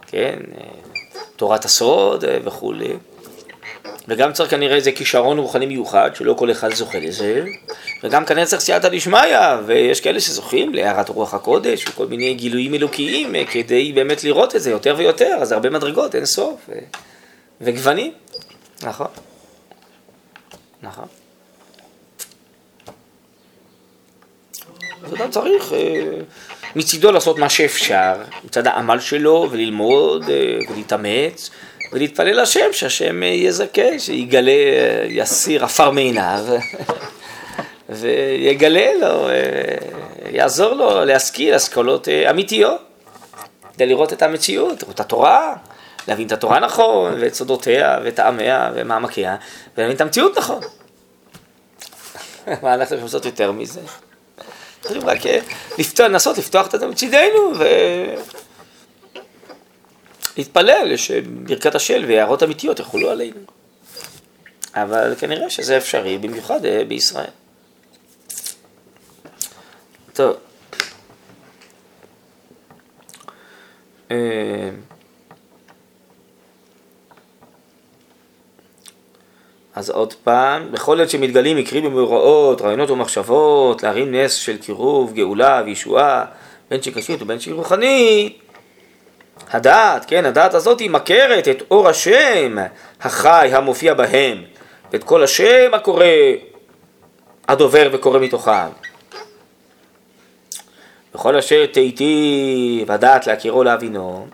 כן, 0.06 0.38
uh, 0.52 1.18
תורת 1.36 1.64
הסוד 1.64 2.24
וכולי. 2.44 2.96
וגם 4.08 4.32
צריך 4.32 4.50
כנראה 4.50 4.76
איזה 4.76 4.92
כישרון 4.92 5.38
רוחני 5.38 5.66
מיוחד, 5.66 6.10
שלא 6.14 6.34
כל 6.34 6.50
אחד 6.50 6.74
זוכה 6.74 6.98
לזה, 6.98 7.44
וגם 8.02 8.24
כנראה 8.24 8.46
צריך 8.46 8.62
סייעתא 8.62 8.88
דשמיא, 8.88 9.38
ויש 9.66 10.00
כאלה 10.00 10.20
שזוכים 10.20 10.74
להערת 10.74 11.08
רוח 11.08 11.34
הקודש, 11.34 11.88
וכל 11.88 12.06
מיני 12.06 12.34
גילויים 12.34 12.74
אלוקיים, 12.74 13.34
אה, 13.34 13.44
כדי 13.44 13.92
באמת 13.92 14.24
לראות 14.24 14.56
את 14.56 14.62
זה 14.62 14.70
יותר 14.70 14.94
ויותר, 14.98 15.38
אז 15.40 15.52
הרבה 15.52 15.70
מדרגות, 15.70 16.14
אין 16.14 16.26
סוף, 16.26 16.60
ו... 16.68 16.72
וגוונים, 17.60 18.12
נכון, 18.82 19.06
נכון. 20.82 21.06
אז 25.04 25.14
אדם 25.14 25.30
צריך 25.30 25.72
אה, 25.72 26.10
מצידו 26.76 27.12
לעשות 27.12 27.38
מה 27.38 27.48
שאפשר, 27.48 28.14
מצד 28.44 28.66
העמל 28.66 29.00
שלו, 29.00 29.48
וללמוד, 29.50 30.24
אה, 30.28 30.58
ולהתאמץ. 30.70 31.50
ולהתפלל 31.94 32.42
לשם, 32.42 32.72
שהשם 32.72 33.22
יזכה, 33.22 33.98
שיגלה, 33.98 34.52
יסיר 35.08 35.64
עפר 35.64 35.90
מעיניו, 35.90 36.44
ויגלה 37.88 38.94
לו, 39.00 39.28
יעזור 40.30 40.74
לו 40.74 41.04
להשכיל 41.04 41.54
השכלות 41.54 42.08
אמיתיות, 42.30 42.80
כדי 43.74 43.86
לראות 43.86 44.12
את 44.12 44.22
המציאות, 44.22 44.84
את 44.90 45.00
התורה, 45.00 45.54
להבין 46.08 46.26
את 46.26 46.32
התורה 46.32 46.60
נכון, 46.60 47.14
ואת 47.20 47.34
סודותיה, 47.34 47.98
ואת 48.04 48.14
טעמיה, 48.14 48.70
ומעמקיה, 48.74 49.36
ולהבין 49.76 49.96
את 49.96 50.00
המציאות 50.00 50.38
נכון. 50.38 50.60
מה 52.62 52.74
אנחנו 52.74 52.84
יכולים 52.84 53.04
לעשות 53.04 53.24
יותר 53.24 53.52
מזה? 53.52 53.80
צריכים 54.80 55.06
רק 55.06 55.18
לנסות 55.98 56.38
לפתוח 56.38 56.74
את 56.74 56.80
זה 56.80 56.86
מצידנו, 56.86 57.52
ו... 57.58 57.64
להתפלל 60.36 60.96
שברכת 60.96 61.74
השל 61.74 62.04
והערות 62.08 62.42
אמיתיות 62.42 62.80
יחולו 62.80 63.10
עלינו. 63.10 63.40
אבל 64.74 65.14
כנראה 65.18 65.50
שזה 65.50 65.76
אפשרי, 65.76 66.18
במיוחד 66.18 66.64
אה, 66.64 66.84
בישראל. 66.88 67.30
טוב. 70.12 70.36
אה, 74.10 74.70
אז 79.74 79.90
עוד 79.90 80.12
פעם, 80.12 80.72
בכל 80.72 81.00
עת 81.00 81.10
שמתגלים 81.10 81.56
מקרים 81.56 81.84
ומאורעות, 81.84 82.60
רעיונות 82.60 82.90
ומחשבות, 82.90 83.82
להרים 83.82 84.14
נס 84.14 84.34
של 84.34 84.56
קירוב, 84.56 85.14
גאולה 85.14 85.62
וישועה, 85.66 86.24
בין 86.70 86.82
שהיא 86.82 86.94
קשית 86.94 87.22
ובין 87.22 87.40
שהיא 87.40 87.54
רוחנית, 87.54 88.43
הדעת, 89.54 90.04
כן, 90.04 90.24
הדעת 90.24 90.54
הזאת 90.54 90.80
היא 90.80 90.90
מכרת 90.90 91.48
את 91.48 91.62
אור 91.70 91.88
השם 91.88 92.56
החי 93.02 93.50
המופיע 93.52 93.94
בהם, 93.94 94.42
ואת 94.92 95.04
כל 95.04 95.24
השם 95.24 95.70
הקורא 95.72 96.04
הדובר 97.48 97.88
וקורא 97.92 98.18
מתוכם. 98.18 98.68
וכל 101.14 101.36
אשר 101.36 101.66
תהיתי 101.66 102.84
ודעת 102.88 103.26
להכירו 103.26 103.64
להבינו, 103.64 104.26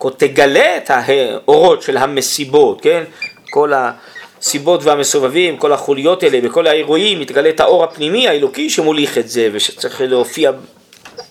כה 0.00 0.10
תגלה 0.10 0.76
את 0.76 0.90
האורות 0.90 1.82
של 1.82 1.96
המסיבות, 1.96 2.80
כן? 2.80 3.04
כל 3.50 3.72
הסיבות 3.76 4.84
והמסובבים, 4.84 5.56
כל 5.56 5.72
החוליות 5.72 6.22
האלה, 6.22 6.40
בכל 6.40 6.66
האירועים, 6.66 7.20
מתגלה 7.20 7.48
את 7.48 7.60
האור 7.60 7.84
הפנימי 7.84 8.28
האלוקי 8.28 8.70
שמוליך 8.70 9.18
את 9.18 9.28
זה 9.28 9.48
ושצריך 9.52 10.00
להופיע 10.00 10.50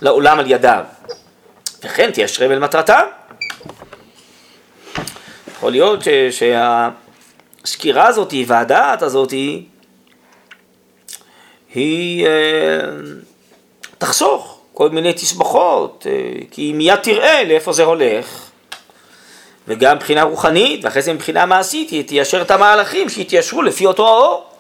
לעולם 0.02 0.40
על 0.40 0.52
ידיו. 0.52 0.84
וכן 1.84 2.12
תיישרם 2.12 2.52
אל 2.52 2.60
מטרתם. 2.60 3.04
יכול 5.52 5.72
להיות 5.72 6.00
שהסקירה 6.32 8.08
הזאת 8.08 8.34
והדעת 8.48 9.02
הזאת 9.02 9.32
היא 11.74 12.26
אה, 12.26 12.32
תחסוך 13.98 14.60
כל 14.74 14.90
מיני 14.90 15.14
תסבוכות, 15.14 16.08
אה, 16.10 16.32
כי 16.52 16.74
מיד 16.74 16.96
תראה 16.96 17.44
לאיפה 17.44 17.74
זה 17.74 17.84
הולך. 17.84 18.50
וגם 19.68 19.96
מבחינה 19.96 20.24
רוחנית, 20.24 20.86
ואחרי 20.86 21.02
זה 21.02 21.14
מבחינה 21.14 21.46
מעשית, 21.46 21.90
היא 21.90 22.04
תיישר 22.04 22.42
את 22.42 22.52
המהלכים 22.52 23.10
שיתיישרו 23.10 23.62
לפי 23.62 23.86
אותו 23.86 24.08
האור. 24.08 24.57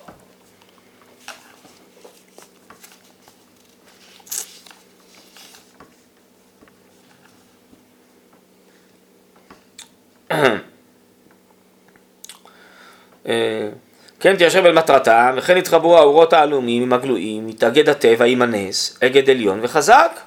כן 14.19 14.35
תיישב 14.37 14.65
אל 14.65 14.73
מטרתם, 14.73 15.35
וכן 15.37 15.57
יתחברו 15.57 15.97
האורות 15.97 16.33
העלומים 16.33 16.83
עם 16.83 16.93
הגלויים, 16.93 17.49
יתאגד 17.49 17.89
הטבע 17.89 18.25
עם 18.25 18.41
הנס, 18.41 18.99
אגד 19.03 19.29
עליון 19.29 19.59
וחזק. 19.61 20.19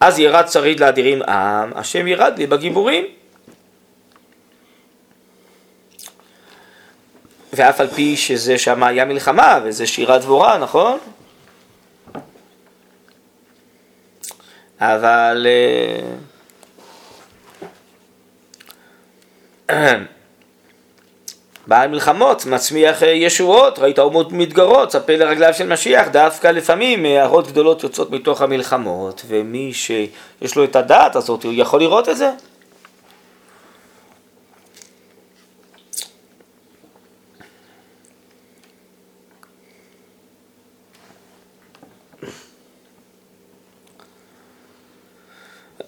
אז 0.00 0.18
ירד 0.18 0.48
שריד 0.48 0.80
לאדירים 0.80 1.22
עם, 1.22 1.72
השם 1.74 2.06
ירד 2.06 2.34
לי 2.38 2.46
בגיבורים. 2.46 3.04
ואף 7.52 7.80
על 7.80 7.88
פי 7.88 8.16
שזה 8.16 8.58
שם 8.58 8.82
היה 8.82 9.04
מלחמה 9.04 9.60
וזה 9.64 9.86
שירת 9.86 10.20
דבורה, 10.20 10.58
נכון? 10.58 10.98
אבל... 14.80 15.46
אה, 15.48 16.35
בעל 21.66 21.88
מלחמות 21.88 22.46
מצמיח 22.46 23.02
אה, 23.02 23.08
ישועות, 23.08 23.78
ראית 23.78 23.98
אומות 23.98 24.32
מתגרות, 24.32 24.88
צפה 24.88 25.16
לרגליו 25.16 25.54
של 25.54 25.66
משיח, 25.66 26.08
דווקא 26.08 26.48
לפעמים 26.48 27.04
הערות 27.04 27.46
גדולות 27.46 27.82
יוצאות 27.82 28.10
מתוך 28.10 28.42
המלחמות, 28.42 29.22
ומי 29.28 29.72
שיש 29.72 30.56
לו 30.56 30.64
את 30.64 30.76
הדעת 30.76 31.16
הזאת, 31.16 31.44
הוא 31.44 31.52
יכול 31.56 31.80
לראות 31.80 32.08
את 32.08 32.16
זה. 32.16 32.30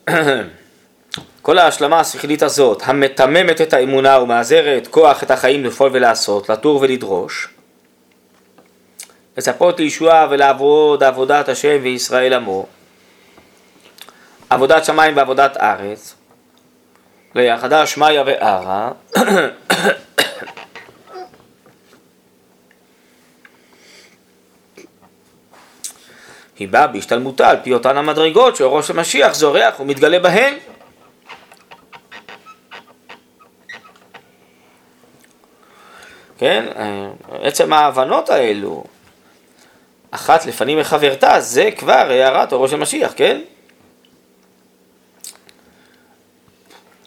כל 1.48 1.58
ההשלמה 1.58 2.00
השכלית 2.00 2.42
הזאת, 2.42 2.82
המתממת 2.84 3.60
את 3.60 3.72
האמונה 3.72 4.18
ומעזרת 4.18 4.86
כוח 4.86 5.22
את 5.22 5.30
החיים 5.30 5.64
לפעול 5.64 5.90
ולעשות, 5.92 6.48
לתור 6.48 6.80
ולדרוש, 6.82 7.48
לצפות 9.36 9.80
לישועה 9.80 10.26
ולעבוד 10.30 11.02
עבודת 11.02 11.48
השם 11.48 11.78
וישראל 11.82 12.34
עמו, 12.34 12.66
עבודת 14.50 14.84
שמיים 14.84 15.16
ועבודת 15.16 15.56
ארץ, 15.56 16.14
ליחדה 17.34 17.86
שמיא 17.86 18.20
וערה, 18.26 18.90
היא 26.58 26.68
באה 26.68 26.86
בהשתלמותה 26.86 27.50
על 27.50 27.56
פי 27.62 27.72
אותן 27.72 27.96
המדרגות 27.96 28.56
שראש 28.56 28.90
המשיח 28.90 29.34
זורח 29.34 29.80
ומתגלה 29.80 30.18
בהן. 30.18 30.54
כן, 36.38 36.66
עצם 37.42 37.72
ההבנות 37.72 38.30
האלו, 38.30 38.84
אחת 40.10 40.46
לפנים 40.46 40.78
מחברתה, 40.78 41.40
זה 41.40 41.70
כבר 41.76 41.92
הערת 42.10 42.52
אורו 42.52 42.68
של 42.68 42.76
משיח, 42.76 43.12
כן? 43.16 43.40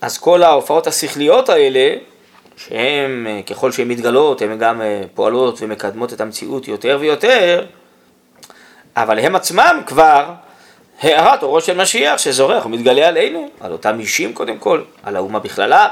אז 0.01 0.17
כל 0.17 0.43
ההופעות 0.43 0.87
השכליות 0.87 1.49
האלה, 1.49 1.95
שהן, 2.57 3.27
ככל 3.49 3.71
שהן 3.71 3.87
מתגלות, 3.87 4.41
הן 4.41 4.57
גם 4.57 4.81
פועלות 5.13 5.61
ומקדמות 5.61 6.13
את 6.13 6.21
המציאות 6.21 6.67
יותר 6.67 6.97
ויותר, 7.01 7.65
אבל 8.97 9.19
הם 9.19 9.35
עצמם 9.35 9.81
כבר 9.85 10.33
הערת 11.01 11.43
אורו 11.43 11.61
של 11.61 11.77
משיח 11.77 12.17
שזורח 12.17 12.65
ומתגלה 12.65 13.07
עלינו, 13.07 13.49
על 13.59 13.71
אותם 13.71 13.99
אישים 13.99 14.33
קודם 14.33 14.57
כל, 14.57 14.81
על 15.03 15.15
האומה 15.15 15.39
בכללה. 15.39 15.89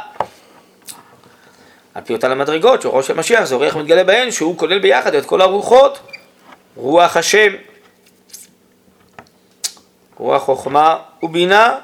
על 1.99 2.05
פי 2.05 2.13
אותן 2.13 2.31
המדרגות 2.31 2.81
שאורו 2.81 3.03
של 3.03 3.13
משיח 3.13 3.43
זורח 3.43 3.75
ומתגלה 3.75 4.03
בהן, 4.03 4.31
שהוא 4.31 4.57
כולל 4.57 4.79
ביחד 4.79 5.15
את 5.15 5.25
כל 5.25 5.41
הרוחות, 5.41 5.99
רוח 6.75 7.17
השם, 7.17 7.53
רוח 10.17 10.43
חוכמה 10.43 10.97
ובינה, 11.23 11.77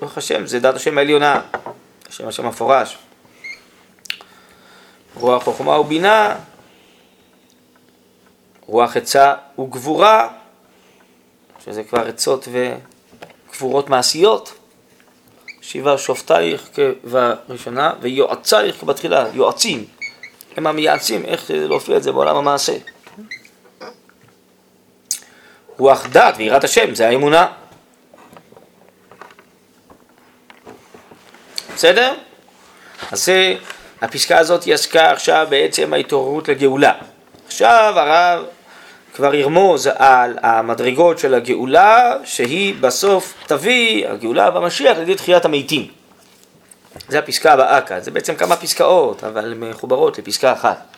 רוח 0.00 0.18
השם, 0.18 0.46
זה 0.46 0.60
דת 0.60 0.74
השם 0.74 0.98
העליונה, 0.98 1.40
השם 2.08 2.28
השם 2.28 2.44
המפורש. 2.46 2.98
רוח 5.14 5.44
חוכמה 5.44 5.78
ובינה, 5.78 6.36
רוח 8.66 8.96
עצה 8.96 9.34
וגבורה, 9.58 10.28
שזה 11.64 11.84
כבר 11.84 12.06
עצות 12.06 12.48
וגבורות 13.50 13.90
מעשיות. 13.90 14.59
שבעה 15.60 15.98
שופטייך 15.98 16.68
כבראשונה 16.74 17.92
ויועצייך 18.00 18.80
כבתחילה, 18.80 19.26
יועצים. 19.34 19.84
הם 20.56 20.66
המייעצים 20.66 21.24
איך 21.24 21.50
להופיע 21.54 21.96
את 21.96 22.02
זה 22.02 22.12
בעולם 22.12 22.36
המעשה. 22.36 22.72
רוח 25.78 26.06
דת 26.06 26.34
ויראת 26.36 26.64
השם, 26.64 26.94
זה 26.94 27.08
האמונה. 27.08 27.46
בסדר? 31.74 32.14
אז 33.12 33.24
זה, 33.24 33.54
הפסקה 34.00 34.38
הזאת 34.38 34.64
היא 34.64 34.74
עסקה 34.74 35.10
עכשיו 35.10 35.46
בעצם 35.50 35.92
ההתעוררות 35.92 36.48
לגאולה. 36.48 36.92
עכשיו 37.46 37.94
הרב 37.96 38.44
כבר 39.20 39.34
ירמוז 39.34 39.88
על 39.94 40.38
המדרגות 40.42 41.18
של 41.18 41.34
הגאולה, 41.34 42.16
שהיא 42.24 42.74
בסוף 42.80 43.34
תביא, 43.46 44.08
הגאולה 44.08 44.50
והמשיח, 44.54 44.98
לידי 44.98 45.14
תחיית 45.14 45.44
המתים. 45.44 45.86
זה 47.08 47.18
הפסקה 47.18 47.52
הבאה 47.52 47.80
כאן, 47.80 48.00
זה 48.00 48.10
בעצם 48.10 48.34
כמה 48.34 48.56
פסקאות, 48.56 49.24
אבל 49.24 49.54
מחוברות 49.56 50.18
לפסקה 50.18 50.52
אחת. 50.52 50.96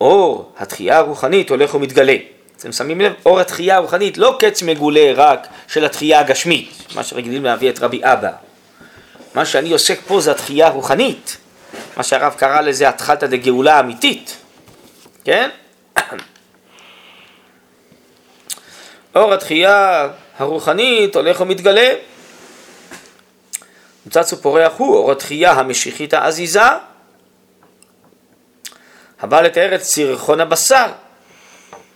אור 0.00 0.52
התחייה 0.58 0.98
הרוחנית 0.98 1.50
הולך 1.50 1.74
ומתגלה. 1.74 2.16
אתם 2.56 2.72
שמים 2.72 3.00
לב, 3.00 3.12
אור 3.26 3.40
התחייה 3.40 3.76
הרוחנית 3.76 4.18
לא 4.18 4.36
קץ 4.38 4.62
מגולה 4.62 5.12
רק 5.14 5.46
של 5.68 5.84
התחייה 5.84 6.20
הגשמית, 6.20 6.82
מה 6.94 7.04
שרגילים 7.04 7.44
להביא 7.44 7.70
את 7.70 7.78
רבי 7.78 8.00
אבא. 8.02 8.30
מה 9.34 9.44
שאני 9.44 9.72
עוסק 9.72 9.98
פה 10.06 10.20
זה 10.20 10.30
התחייה 10.30 10.66
הרוחנית, 10.66 11.36
מה 11.96 12.02
שהרב 12.02 12.34
קרא 12.36 12.60
לזה 12.60 12.88
התחלתא 12.88 13.26
דגאולה 13.26 13.80
אמיתית, 13.80 14.36
כן? 15.24 15.50
אור 19.16 19.34
התחייה 19.34 20.08
הרוחנית 20.38 21.16
הולך 21.16 21.40
ומתגלה. 21.40 21.94
מצץ 24.06 24.32
ופורח 24.32 24.72
הוא 24.76 24.96
אור 24.96 25.12
התחייה 25.12 25.52
המשיחית 25.52 26.14
העזיזה, 26.14 26.62
הבא 29.20 29.40
לתאר 29.40 29.74
את 29.74 29.82
סירחון 29.82 30.40
הבשר, 30.40 30.86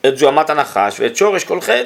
את 0.07 0.19
זוהמת 0.19 0.51
הנחש 0.51 1.01
ואת 1.01 1.17
שורש 1.17 1.45
כל 1.45 1.61
חטא. 1.61 1.85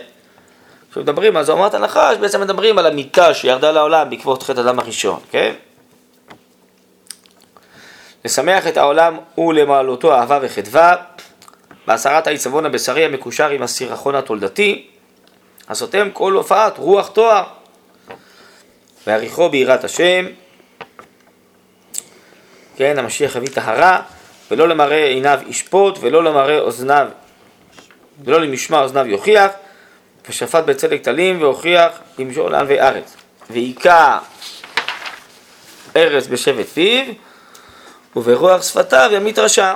כשמדברים 0.90 1.36
על 1.36 1.44
זוהמת 1.44 1.74
הנחש, 1.74 2.16
בעצם 2.20 2.40
מדברים 2.40 2.78
על 2.78 2.86
המיטה 2.86 3.34
שירדה 3.34 3.70
לעולם 3.70 4.10
בעקבות 4.10 4.42
חטא 4.42 4.60
אדם 4.60 4.78
הראשון, 4.78 5.20
כן? 5.30 5.52
לשמח 8.24 8.66
את 8.66 8.76
העולם 8.76 9.16
ולמעלותו 9.38 10.14
אהבה 10.14 10.38
וחדווה, 10.42 10.96
בהסרת 11.86 12.26
העיצבון 12.26 12.66
הבשרי 12.66 13.04
המקושר 13.04 13.48
עם 13.48 13.62
הסירחון 13.62 14.14
התולדתי, 14.14 14.86
הסותם 15.68 16.08
כל 16.12 16.32
הופעת 16.32 16.78
רוח 16.78 17.08
תואר, 17.08 17.44
ועריכו 19.06 19.48
ביראת 19.48 19.84
השם, 19.84 20.26
כן, 22.76 22.98
המשיח 22.98 23.36
יביא 23.36 23.48
טהרה, 23.48 24.02
ולא 24.50 24.68
למראה 24.68 25.06
עיניו 25.06 25.40
ישפוט, 25.46 25.98
ולא 26.00 26.24
למראה 26.24 26.58
אוזניו, 26.58 27.08
ולא 28.24 28.40
למשמע 28.40 28.80
אוזניו 28.80 29.06
יוכיח, 29.06 29.50
ושפט 30.28 30.64
בצדק 30.64 31.02
טלים, 31.02 31.42
והוכיח 31.42 31.92
למשול 32.18 32.54
עם 32.54 32.66
וארץ. 32.68 33.16
והיכה 33.50 34.18
ארץ 35.96 36.26
בשבט 36.26 36.66
פיו, 36.66 37.04
וברוח 38.16 38.62
שפתיו 38.62 39.10
ימית 39.12 39.38
רשע. 39.38 39.74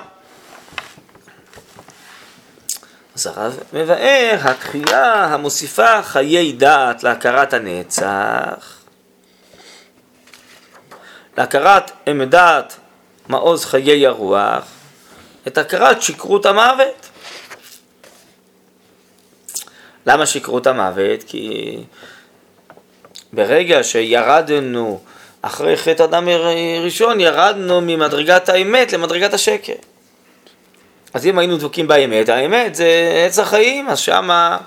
אז 3.14 3.27
הרב 3.27 3.59
מבאר, 3.72 4.38
התחייה 4.40 5.24
המוסיפה 5.24 6.03
חיי 6.03 6.53
דעת 6.53 7.03
להכרת 7.03 7.53
הנצח, 7.53 8.79
להכרת 11.38 11.90
עמדת 12.07 12.77
מעוז 13.29 13.64
חיי 13.64 14.07
הרוח, 14.07 14.64
את 15.46 15.59
הכרת 15.59 16.03
שכרות 16.03 16.46
המוות. 16.46 17.09
למה 20.07 20.27
שכרות 20.27 20.66
המוות? 20.66 21.22
כי 21.27 21.77
ברגע 23.33 23.85
שירדנו 23.85 25.00
אחרי 25.42 25.77
חטא 25.77 26.03
אדם 26.03 26.29
ראשון, 26.85 27.20
ירדנו 27.20 27.81
ממדרגת 27.81 28.48
האמת 28.48 28.92
למדרגת 28.92 29.35
השקר. 29.35 29.72
אז 31.14 31.27
אם 31.27 31.38
היינו 31.38 31.57
דבוקים 31.57 31.88
באמת, 31.88 32.29
האמת 32.29 32.74
זה 32.74 33.22
עץ 33.27 33.38
החיים, 33.38 33.88
אז 33.88 33.98
שמה 33.98 34.59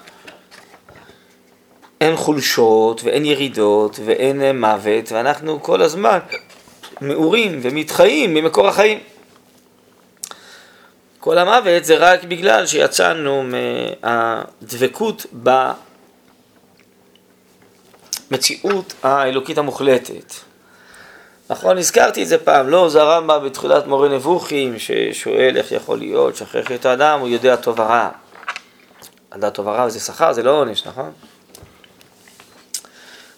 אין 2.01 2.15
חולשות 2.15 3.03
ואין 3.03 3.25
ירידות 3.25 3.99
ואין 4.05 4.59
מוות, 4.59 5.11
ואנחנו 5.11 5.63
כל 5.63 5.81
הזמן 5.81 6.19
מעורים 7.01 7.59
ומתחיים 7.61 8.33
ממקור 8.33 8.67
החיים. 8.67 8.99
כל 11.19 11.37
המוות 11.37 11.85
זה 11.85 11.95
רק 11.97 12.23
בגלל 12.23 12.65
שיצאנו 12.67 13.43
מהדבקות 14.03 15.25
במציאות 18.31 18.93
האלוקית 19.03 19.57
המוחלטת. 19.57 20.46
נכון, 21.49 21.77
הזכרתי 21.77 22.23
את 22.23 22.27
זה 22.27 22.37
פעם, 22.37 22.69
לא, 22.69 22.89
זה 22.89 23.01
הרמב"ם 23.01 23.45
בתחילת 23.45 23.87
מורה 23.87 24.09
נבוכים, 24.09 24.79
ששואל 24.79 25.57
איך 25.57 25.71
יכול 25.71 25.97
להיות 25.97 26.35
שאחרי 26.35 26.63
חטא 26.63 26.87
האדם 26.87 27.19
הוא 27.19 27.27
יודע 27.27 27.55
טוב 27.55 27.79
ורע. 27.79 28.09
לדעת 29.35 29.53
טוב 29.53 29.67
ורע 29.67 29.89
זה 29.89 29.99
שכר, 29.99 30.33
זה 30.33 30.43
לא 30.43 30.51
עונש, 30.51 30.87
נכון? 30.87 31.11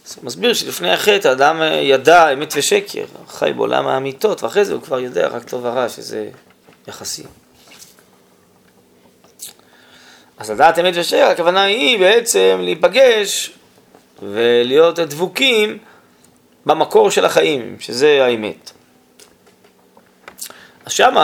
אז 0.08 0.16
הוא 0.18 0.26
מסביר 0.26 0.54
שלפני 0.54 0.92
החטא 0.92 1.28
האדם 1.28 1.62
ידע 1.82 2.30
אמת 2.34 2.54
ושקר, 2.58 3.06
חי 3.28 3.54
בעולם 3.56 3.88
האמיתות, 3.88 4.44
ואחרי 4.44 4.66
זה 4.66 4.74
הוא 4.74 4.82
כבר 4.82 5.00
יודע 5.00 5.28
רק 5.28 5.44
טוב 5.44 5.66
ורע, 5.66 5.90
שזה 5.90 6.30
יחסי. 6.88 7.24
אז 10.38 10.52
לדעת 10.52 10.80
אמת 10.80 10.94
ושקר, 10.98 11.26
הכוונה 11.26 11.64
היא 11.64 12.00
בעצם 12.00 12.60
להיפגש 12.64 13.52
ולהיות 14.22 15.00
דבוקים 15.00 15.78
במקור 16.70 17.12
של 17.12 17.26
החיים, 17.26 17.76
שזה 17.80 18.26
האמת. 18.26 18.72
אז 20.86 20.92
שם 20.92 21.16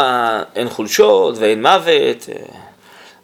אין 0.56 0.70
חולשות 0.70 1.38
ואין 1.38 1.62
מוות, 1.62 2.30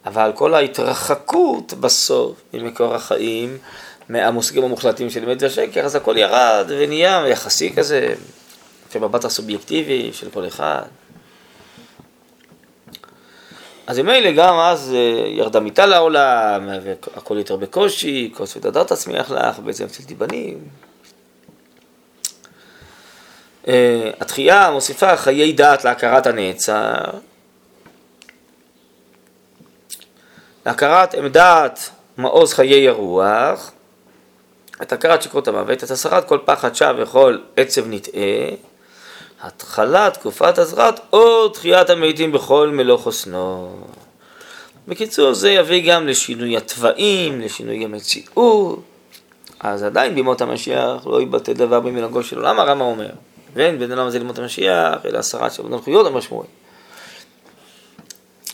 אבל 0.05 0.31
כל 0.35 0.53
ההתרחקות 0.53 1.73
בסוף 1.73 2.41
ממקור 2.53 2.95
החיים, 2.95 3.57
מהמושגים 4.09 4.63
המוחלטים 4.63 5.09
של 5.09 5.29
אמת 5.29 5.37
ושקר, 5.43 5.81
אז 5.81 5.95
הכל 5.95 6.17
ירד 6.17 6.65
ונהיה 6.67 7.23
יחסי 7.27 7.73
כזה, 7.73 8.13
במבט 8.95 9.25
הסובייקטיבי 9.25 10.09
של 10.13 10.29
כל 10.29 10.47
אחד. 10.47 10.83
אז 13.87 13.99
ממילא 13.99 14.31
גם 14.31 14.59
אז 14.59 14.93
אה, 14.95 15.27
ירדה 15.27 15.59
מיטה 15.59 15.85
לעולם, 15.85 16.69
והכל 16.83 17.37
יותר 17.37 17.55
בקושי, 17.55 18.31
כוס 18.33 18.55
ודדת 18.55 18.87
תצמיח 18.87 19.31
לך, 19.31 19.59
בעצם 19.59 19.87
צלתי 19.87 20.15
בנים. 20.15 20.90
אה, 23.67 24.11
התחייה 24.19 24.71
מוסיפה 24.71 25.17
חיי 25.17 25.53
דעת 25.53 25.83
להכרת 25.85 26.27
הנעצר, 26.27 26.95
להכרת 30.65 31.13
עמדת 31.13 31.89
מעוז 32.17 32.53
חיי 32.53 32.89
הרוח, 32.89 33.71
את 34.81 34.93
הכרת 34.93 35.21
שקרות 35.21 35.47
המוות, 35.47 35.83
את 35.83 35.91
הסרת 35.91 36.27
כל 36.27 36.39
פחד 36.45 36.75
שווא 36.75 37.03
וכל 37.03 37.37
עצב 37.57 37.87
נטעה, 37.87 38.21
התחלת 39.41 40.13
תקופת 40.13 40.57
הזרת 40.57 40.99
או 41.13 41.49
תחיית 41.49 41.89
המתים 41.89 42.31
בכל 42.31 42.69
מלוא 42.69 42.97
חוסנו. 42.97 43.75
בקיצור, 44.87 45.33
זה 45.33 45.51
יביא 45.51 45.93
גם 45.93 46.07
לשינוי 46.07 46.57
התוואים, 46.57 47.41
לשינוי 47.41 47.85
המציאות. 47.85 48.79
אז 49.59 49.83
עדיין 49.83 50.15
בימות 50.15 50.41
המשיח 50.41 51.07
לא 51.07 51.21
יבטא 51.21 51.53
דבר 51.53 51.79
במנהגו 51.79 52.23
של 52.23 52.37
עולם, 52.37 52.59
הרמב"ם 52.59 52.81
אומר. 52.81 53.09
ואין 53.53 53.79
בין 53.79 53.91
עולם 53.91 54.07
הזה 54.07 54.19
לימות 54.19 54.39
המשיח, 54.39 55.05
אלא 55.05 55.17
הסרת 55.17 55.53
של 55.53 55.63
מלכויות 55.63 56.07
המשמעות. 56.07 56.47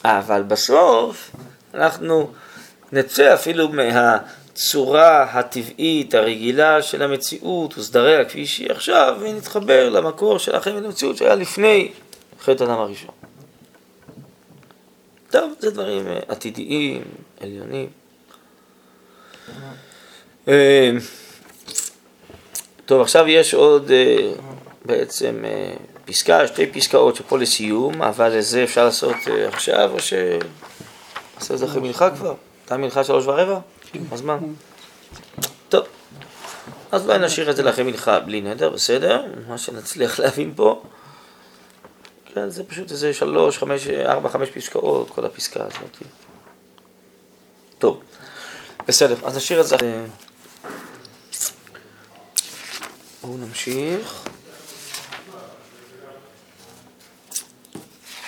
אבל 0.06 0.44
בסוף 0.44 1.32
אנחנו 1.74 2.32
נצא 2.92 3.34
אפילו 3.34 3.70
מהצורה 3.70 5.24
הטבעית, 5.24 6.16
הרגילה 6.16 6.82
של 6.82 7.04
המציאות 7.04 7.78
וסדריה 7.78 8.26
כפי 8.26 8.46
שהיא 8.46 8.72
עכשיו, 8.72 9.18
ונתחבר 9.20 9.90
למקור 9.90 10.38
של 10.38 10.56
החיים 10.56 10.76
ולמציאות 10.76 11.18
שהיה 11.18 11.36
לפני 11.36 11.92
חטא 12.42 12.64
אדם 12.64 12.80
הראשון. 12.80 13.12
טוב, 15.30 15.54
זה 15.60 15.72
דברים 15.72 16.08
אה, 16.08 16.20
עתידיים, 16.28 17.02
עליונים. 17.42 17.90
אה, 20.48 20.92
טוב, 22.86 23.02
עכשיו 23.02 23.28
יש 23.28 23.54
עוד 23.54 23.92
אה, 23.92 24.32
בעצם 24.88 25.46
אה, 25.46 25.74
פסקה, 26.06 26.48
שתי 26.48 26.68
פסקאות 26.68 27.16
שפה 27.16 27.38
לסיום, 27.38 28.02
אבל 28.02 28.38
את 28.38 28.44
זה 28.44 28.64
אפשר 28.64 28.86
לעשות 28.86 29.16
אה, 29.28 29.48
עכשיו, 29.48 29.92
או 29.94 30.00
שנעשה 30.00 31.54
את 31.54 31.60
זה 31.60 31.66
אחרי 31.66 31.82
מנחה 31.82 32.10
כבר? 32.10 32.34
תם 32.66 32.82
מנחה 32.82 33.04
שלוש 33.04 33.28
ורבע? 33.28 33.60
אז 34.12 34.22
מה? 34.22 34.38
טוב, 35.70 35.86
אז 36.92 37.06
אולי 37.06 37.20
נשאיר 37.20 37.52
את 37.52 37.56
זה 37.56 37.64
לאחרי 37.64 37.84
מנחה 37.84 38.20
בלי 38.20 38.42
נדר, 38.42 38.70
בסדר? 38.70 39.26
מה 39.48 39.58
שנצליח 39.58 40.20
להבין 40.20 40.54
פה. 40.56 40.84
כן, 42.26 42.50
זה 42.50 42.64
פשוט 42.64 42.92
איזה 42.92 43.14
שלוש, 43.14 43.58
חמש, 43.58 43.88
ארבע, 43.88 44.30
חמש 44.30 44.50
פסקאות, 44.50 45.10
כל 45.10 45.26
הפסקה 45.26 45.60
הזאת. 45.60 45.98
טוב, 47.80 48.02
בסדר, 48.88 49.16
אז 49.24 49.38
נשאיר 49.38 49.62
את 49.62 49.68
זה. 49.68 49.78
בואו 53.22 53.38
נמשיך. 53.38 54.28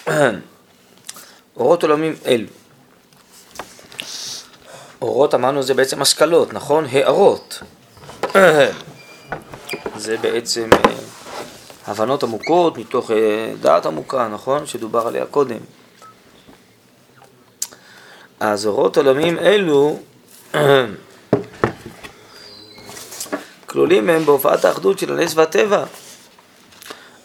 אורות 1.57 1.83
עולמים 1.83 2.15
אלו. 2.25 2.47
אורות 5.01 5.35
אמרנו 5.35 5.63
זה 5.63 5.73
בעצם 5.73 6.01
השכלות, 6.01 6.53
נכון? 6.53 6.85
הערות. 6.91 7.63
זה 9.95 10.17
בעצם 10.17 10.69
אה, 10.73 10.91
הבנות 11.87 12.23
עמוקות 12.23 12.77
מתוך 12.77 13.11
אה, 13.11 13.53
דעת 13.61 13.85
עמוקה, 13.85 14.27
נכון? 14.27 14.65
שדובר 14.65 15.07
עליה 15.07 15.25
קודם. 15.25 15.59
אז 18.39 18.65
אורות 18.65 18.97
עולמים 18.97 19.39
אלו 19.39 19.99
כלולים 23.69 24.09
הם 24.09 24.25
בהופעת 24.25 24.65
האחדות 24.65 24.99
של 24.99 25.11
הנס 25.11 25.33
והטבע, 25.35 25.83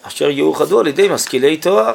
אשר 0.01 0.29
יאוחדו 0.29 0.79
על 0.79 0.87
ידי 0.87 1.07
משכילי 1.09 1.57
תואר. 1.57 1.93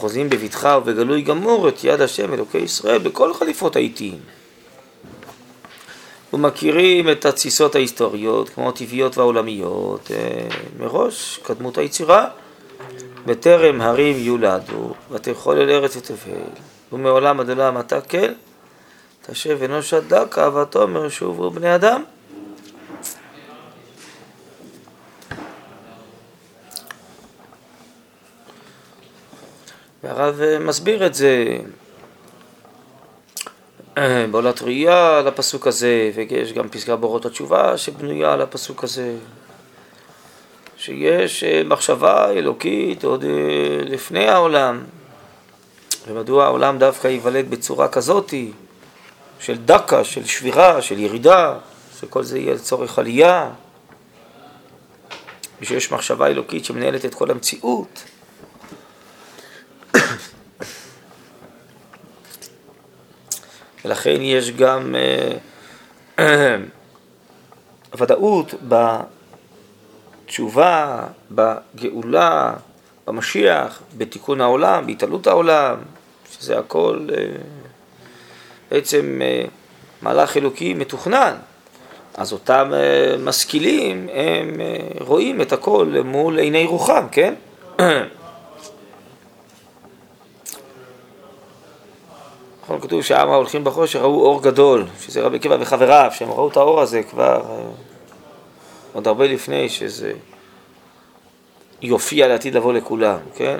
החוזים 0.00 0.30
בבטחה 0.30 0.78
ובגלוי 0.78 1.22
גמור 1.22 1.68
את 1.68 1.84
יד 1.84 2.00
השם 2.00 2.34
אלוקי 2.34 2.58
ישראל 2.58 2.98
בכל 2.98 3.34
חליפות 3.34 3.76
העיתים. 3.76 4.18
ומכירים 6.32 7.10
את 7.10 7.24
התסיסות 7.24 7.74
ההיסטוריות, 7.74 8.48
כמו 8.48 8.68
הטבעיות 8.68 9.18
והעולמיות, 9.18 10.10
אה, 10.10 10.48
מראש, 10.78 11.40
קדמות 11.42 11.78
היצירה, 11.78 12.28
בטרם 13.26 13.80
הרים 13.80 14.16
יולדו, 14.18 14.94
ותכול 15.10 15.60
אל 15.60 15.70
ארץ 15.70 15.96
ותבל, 15.96 16.50
ומעולם 16.92 17.40
עד 17.40 17.50
עולם 17.50 17.78
אתה 17.78 18.00
כן, 18.00 18.32
תשב 19.26 19.62
אנוש 19.62 19.94
הדק 19.94 20.38
אהבתו 20.38 20.88
מרשובו 20.88 21.50
בני 21.50 21.74
אדם. 21.74 22.02
והרב 30.04 30.40
אה, 30.40 30.58
מסביר 30.58 31.06
את 31.06 31.14
זה 31.14 31.58
אה, 33.98 34.26
בעולת 34.30 34.62
ראייה 34.62 35.18
על 35.18 35.28
הפסוק 35.28 35.66
הזה, 35.66 36.10
ויש 36.14 36.52
גם 36.52 36.68
פסקה 36.68 36.96
באורות 36.96 37.26
התשובה 37.26 37.78
שבנויה 37.78 38.32
על 38.32 38.42
הפסוק 38.42 38.84
הזה, 38.84 39.14
שיש 40.76 41.44
אה, 41.44 41.62
מחשבה 41.64 42.30
אלוקית 42.30 43.04
עוד 43.04 43.24
לפני 43.84 44.28
העולם, 44.28 44.84
ומדוע 46.08 46.44
העולם 46.44 46.78
דווקא 46.78 47.08
ייוולד 47.08 47.50
בצורה 47.50 47.88
כזאתי, 47.88 48.52
של 49.40 49.56
דקה, 49.56 50.04
של 50.04 50.24
שבירה, 50.24 50.82
של 50.82 50.98
ירידה, 50.98 51.58
שכל 52.00 52.22
זה 52.22 52.38
יהיה 52.38 52.54
לצורך 52.54 52.98
עלייה. 52.98 53.50
ושיש 55.60 55.92
מחשבה 55.92 56.26
אלוקית 56.26 56.64
שמנהלת 56.64 57.04
את 57.04 57.14
כל 57.14 57.30
המציאות. 57.30 58.09
ולכן 63.90 64.16
יש 64.20 64.50
גם 64.50 64.94
אה, 66.18 66.56
ודאות 67.98 68.54
בתשובה, 70.26 71.06
בגאולה, 71.30 72.52
במשיח, 73.06 73.82
בתיקון 73.98 74.40
העולם, 74.40 74.86
בהתעלות 74.86 75.26
העולם, 75.26 75.76
שזה 76.32 76.58
הכל 76.58 77.06
אה, 77.12 77.24
בעצם 78.70 79.20
אה, 79.22 79.44
מהלך 80.02 80.36
אלוקי 80.36 80.74
מתוכנן. 80.74 81.34
אז 82.14 82.32
אותם 82.32 82.72
משכילים, 83.18 84.08
הם 84.12 84.60
רואים 85.00 85.40
את 85.40 85.52
הכל 85.52 85.94
מול 86.04 86.38
עיני 86.38 86.66
רוחם, 86.66 87.06
כן? 87.12 87.34
נכון, 92.70 92.80
כתוב 92.80 93.02
שהעם 93.02 93.30
ההולכים 93.30 93.64
בחושך 93.64 94.00
ראו 94.00 94.22
אור 94.22 94.42
גדול, 94.42 94.86
שזה 95.00 95.20
רבי 95.20 95.36
עקיבא 95.36 95.56
וחבריו, 95.60 96.10
שהם 96.14 96.30
ראו 96.30 96.48
את 96.48 96.56
האור 96.56 96.80
הזה 96.80 97.02
כבר 97.02 97.42
אה, 97.48 97.62
עוד 98.92 99.08
הרבה 99.08 99.26
לפני 99.26 99.68
שזה 99.68 100.12
יופיע 101.82 102.28
לעתיד 102.28 102.54
לבוא 102.54 102.72
לכולם, 102.72 103.18
כן? 103.34 103.58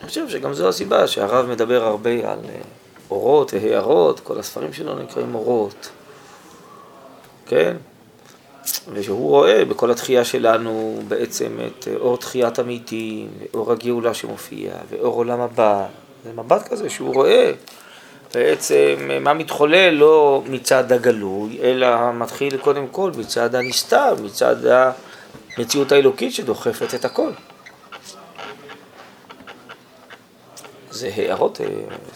אני 0.00 0.08
חושב 0.08 0.28
שגם 0.28 0.54
זו 0.54 0.68
הסיבה 0.68 1.06
שהרב 1.06 1.46
מדבר 1.46 1.84
הרבה 1.84 2.10
על 2.10 2.38
אה, 2.48 2.60
אורות 3.10 3.54
והערות, 3.54 4.20
כל 4.20 4.38
הספרים 4.38 4.72
שלו 4.72 4.98
נקראים 4.98 5.34
אורות, 5.34 5.88
כן? 7.46 7.76
ושהוא 8.92 9.28
רואה 9.28 9.64
בכל 9.64 9.90
התחייה 9.90 10.24
שלנו 10.24 11.02
בעצם 11.08 11.58
את 11.66 11.88
אור 12.00 12.18
תחיית 12.18 12.58
המתים, 12.58 13.28
ואור 13.52 13.72
הגאולה 13.72 14.14
שמופיע, 14.14 14.72
ואור 14.90 15.14
עולם 15.14 15.40
הבא. 15.40 15.86
זה 16.24 16.30
מבט 16.36 16.68
כזה 16.68 16.90
שהוא 16.90 17.14
רואה 17.14 17.52
בעצם 18.34 19.10
מה 19.20 19.34
מתחולל 19.34 19.90
לא 19.90 20.42
מצד 20.46 20.92
הגלוי, 20.92 21.58
אלא 21.62 22.12
מתחיל 22.12 22.56
קודם 22.56 22.86
כל 22.90 23.10
מצד 23.18 23.54
הנסתר, 23.54 24.14
מצד 24.22 24.56
המציאות 25.58 25.92
האלוקית 25.92 26.34
שדוחפת 26.34 26.94
את 26.94 27.04
הכל. 27.04 27.30
זה 30.90 31.10
הערות 31.16 31.60
אה, 31.60 31.66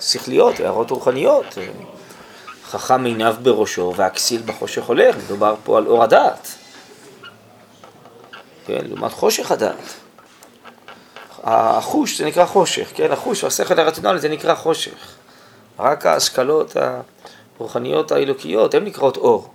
שכליות, 0.00 0.60
הערות 0.60 0.90
רוחניות. 0.90 1.58
חכם 2.74 3.04
עיניו 3.04 3.36
בראשו 3.42 3.92
והכסיל 3.96 4.42
בחושך 4.46 4.84
הולך, 4.84 5.16
מדובר 5.16 5.54
פה 5.64 5.78
על 5.78 5.86
אור 5.86 6.02
הדעת. 6.02 6.48
כן, 8.66 8.80
לעומת 8.82 9.12
חושך 9.12 9.52
הדעת. 9.52 9.94
החוש 11.42 12.18
זה 12.18 12.24
נקרא 12.24 12.46
חושך, 12.46 12.90
כן, 12.94 13.12
החוש, 13.12 13.44
השכל 13.44 13.80
הרציונלי 13.80 14.20
זה 14.20 14.28
נקרא 14.28 14.54
חושך. 14.54 15.14
רק 15.78 16.06
ההשכלות 16.06 16.76
הרוחניות 17.58 18.12
האלוקיות, 18.12 18.74
הן 18.74 18.84
נקראות 18.84 19.16
אור. 19.16 19.48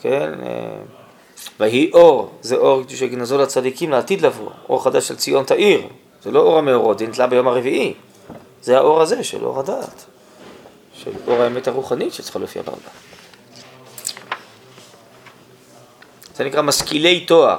כן, 0.00 0.32
ויהי 1.60 1.90
אור, 1.92 2.30
זה 2.40 2.56
אור 2.56 2.82
שגנזו 2.88 3.38
לצדיקים 3.38 3.90
לעתיד 3.90 4.20
לבוא, 4.20 4.50
אור 4.68 4.84
חדש 4.84 5.08
של 5.08 5.16
ציון 5.16 5.44
תאיר, 5.44 5.88
זה 6.22 6.30
לא 6.30 6.40
אור 6.40 6.58
המאורות, 6.58 6.98
זה 6.98 7.06
נתלה 7.06 7.26
ביום 7.26 7.48
הרביעי, 7.48 7.94
זה 8.62 8.76
האור 8.76 9.02
הזה 9.02 9.24
של 9.24 9.44
אור 9.44 9.60
הדעת. 9.60 10.04
של 10.96 11.10
אור 11.26 11.42
האמת 11.42 11.68
הרוחנית 11.68 12.14
שצריכה 12.14 12.38
להופיע 12.38 12.62
בעולם. 12.62 12.80
זה 16.36 16.44
נקרא 16.44 16.62
משכילי 16.62 17.20
תואר. 17.20 17.58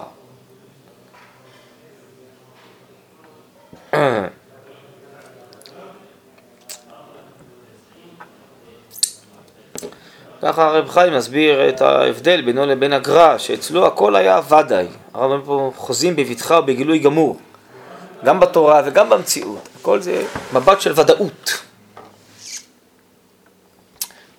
ככה 10.42 10.68
הרב 10.68 10.90
חיים 10.90 11.14
מסביר 11.14 11.70
את 11.70 11.82
ההבדל 11.82 12.42
בינו 12.42 12.66
לבין 12.66 12.94
הגר"א, 12.94 13.38
שאצלו 13.38 13.88
הכל 13.88 14.16
היה 14.16 14.42
ודאי. 14.50 14.88
הרב 15.14 15.46
פה 15.46 15.72
חוזים 15.76 16.16
בבטחה 16.16 16.60
ובגילוי 16.60 17.00
גמור. 17.00 17.38
גם 18.24 18.40
בתורה 18.40 18.82
וגם 18.86 19.10
במציאות. 19.10 19.70
הכל 19.80 20.02
זה 20.02 20.26
מבט 20.54 20.82
של 20.82 20.94
ודאות. 21.00 21.67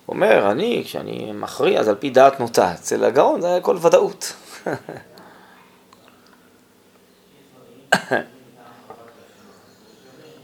אומר, 0.09 0.51
אני, 0.51 0.81
כשאני 0.85 1.31
מכריע, 1.31 1.79
אז 1.79 1.87
על 1.87 1.95
פי 1.95 2.09
דעת 2.09 2.39
נוטה. 2.39 2.73
אצל 2.73 3.03
הגאון 3.03 3.41
זה 3.41 3.55
הכל 3.55 3.77
ודאות. 3.81 4.33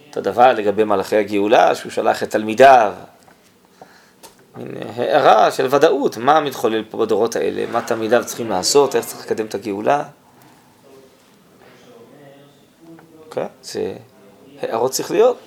אותו 0.08 0.22
דבר 0.22 0.54
לגבי 0.54 0.84
מלאכי 0.84 1.16
הגאולה, 1.16 1.76
שהוא 1.76 1.92
שלח 1.92 2.24
את 2.24 2.30
תלמידיו. 2.30 2.94
מין 4.58 4.68
הערה 4.96 5.52
של 5.52 5.68
ודאות, 5.76 6.18
מה 6.18 6.40
מתחולל 6.40 6.84
פה 6.84 6.98
בדורות 6.98 7.36
האלה, 7.36 7.66
מה 7.72 7.82
תלמידיו 7.82 8.24
צריכים 8.26 8.50
לעשות, 8.50 8.96
איך 8.96 9.06
צריך 9.06 9.26
לקדם 9.26 9.46
את 9.46 9.56
הגאולה. 9.56 10.04
כן, 13.32 13.46
זה 13.62 13.94
הערות 14.62 14.94
שכליות. 14.94 15.38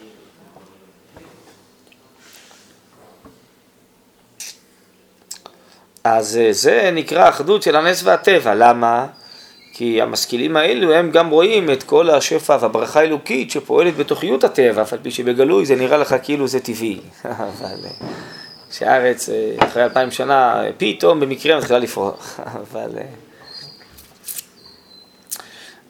אז 6.16 6.37
אה, 6.37 6.53
זה 6.53 6.90
נקרא 6.92 7.29
אחדות 7.29 7.62
של 7.62 7.77
הנס 7.77 8.03
והטבע, 8.05 8.55
למה? 8.55 9.07
כי 9.73 10.03
המשכילים 10.03 10.57
האלו 10.57 10.94
הם 10.94 11.11
גם 11.11 11.31
רואים 11.31 11.71
את 11.71 11.83
כל 11.83 12.11
השפע 12.11 12.57
והברכה 12.61 13.01
האלוקית 13.01 13.51
שפועלת 13.51 13.97
בתוכיות 13.97 14.44
הטבע, 14.44 14.83
אף 14.83 14.92
על 14.92 14.99
פי 15.03 15.11
שבגלוי 15.11 15.66
זה 15.66 15.77
נראה 15.77 15.97
לך 15.97 16.16
כאילו 16.23 16.49
זה 16.49 16.61
טבעי. 16.61 17.01
אבל 17.25 17.79
אה, 17.85 18.07
שהארץ 18.71 19.29
אה, 19.29 19.55
אחרי 19.59 19.85
אלפיים 19.85 20.11
שנה 20.11 20.62
פתאום 20.77 21.21
במקרה 21.21 21.59
מתחילה 21.59 21.79
לפרוח. 21.79 22.40
אבל... 22.73 22.90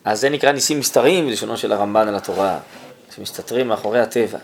אז 0.04 0.20
זה 0.20 0.28
נקרא 0.28 0.52
ניסים 0.52 0.78
מסתרים 0.78 1.26
בלשונו 1.26 1.56
של 1.56 1.72
הרמב"ן 1.72 2.08
על 2.08 2.14
התורה, 2.14 2.58
שמסתתרים 3.16 3.68
מאחורי 3.68 4.00
הטבע. 4.00 4.38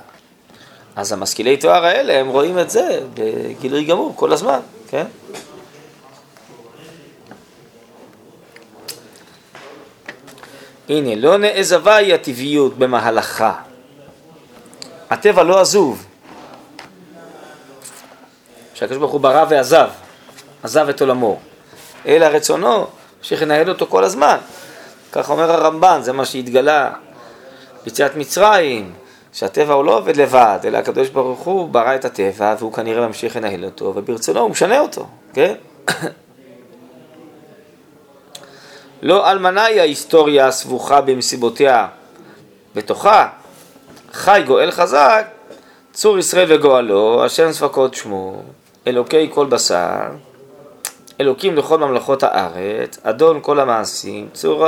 אז 0.97 1.13
המשכילי 1.13 1.57
תואר 1.57 1.85
האלה, 1.85 2.21
הם 2.21 2.29
רואים 2.29 2.59
את 2.59 2.71
זה 2.71 3.01
בגילוי 3.15 3.85
גמור 3.85 4.13
כל 4.17 4.33
הזמן, 4.33 4.61
כן? 4.89 5.07
הנה, 10.89 11.15
לא 11.15 11.39
נעזבה 11.39 11.97
היא 11.97 12.15
הטבעיות 12.15 12.79
במהלכה. 12.79 13.53
הטבע 15.11 15.43
לא 15.43 15.61
עזוב. 15.61 16.07
שהקדוש 18.75 18.99
ברוך 18.99 19.13
הוא 19.13 19.21
ברא 19.21 19.45
ועזב, 19.49 19.89
עזב 20.63 20.89
את 20.89 21.01
עולמו. 21.01 21.39
אלא 22.07 22.25
רצונו 22.25 22.87
שינהל 23.23 23.69
אותו 23.69 23.87
כל 23.87 24.05
הזמן. 24.05 24.37
כך 25.13 25.31
אומר 25.31 25.53
הרמב"ן, 25.53 25.99
זה 26.03 26.13
מה 26.13 26.25
שהתגלה 26.25 26.91
ביציאת 27.85 28.17
מצרים, 28.17 28.93
שהטבע 29.33 29.75
הוא 29.75 29.85
לא 29.85 29.99
עובד 29.99 30.17
לבד, 30.17 30.59
אלא 30.65 30.79
הקדוש 30.79 31.09
ברוך 31.09 31.41
הוא 31.41 31.69
ברא 31.69 31.95
את 31.95 32.05
הטבע 32.05 32.55
והוא 32.59 32.73
כנראה 32.73 33.07
ממשיך 33.07 33.37
לנהל 33.37 33.65
אותו, 33.65 33.93
וברצונו 33.97 34.41
הוא 34.41 34.51
משנה 34.51 34.81
אותו, 34.81 35.07
כן? 35.33 35.55
לא 39.05 39.31
אלמנה 39.31 39.65
היא 39.65 39.81
ההיסטוריה 39.81 40.47
הסבוכה 40.47 41.01
במסיבותיה 41.01 41.87
בתוכה. 42.75 43.29
חי 44.13 44.43
גואל 44.47 44.71
חזק, 44.71 45.27
צור 45.93 46.19
ישראל 46.19 46.47
וגואלו, 46.53 47.25
השם 47.25 47.53
ספקות 47.53 47.95
שמו, 47.95 48.43
אלוקי 48.87 49.31
כל 49.35 49.47
בשר, 49.47 50.01
אלוקים 51.21 51.57
לכל 51.57 51.79
ממלכות 51.79 52.23
הארץ, 52.23 52.99
אדון 53.03 53.39
כל 53.43 53.61
המעשים, 53.61 54.29
צור 54.33 54.67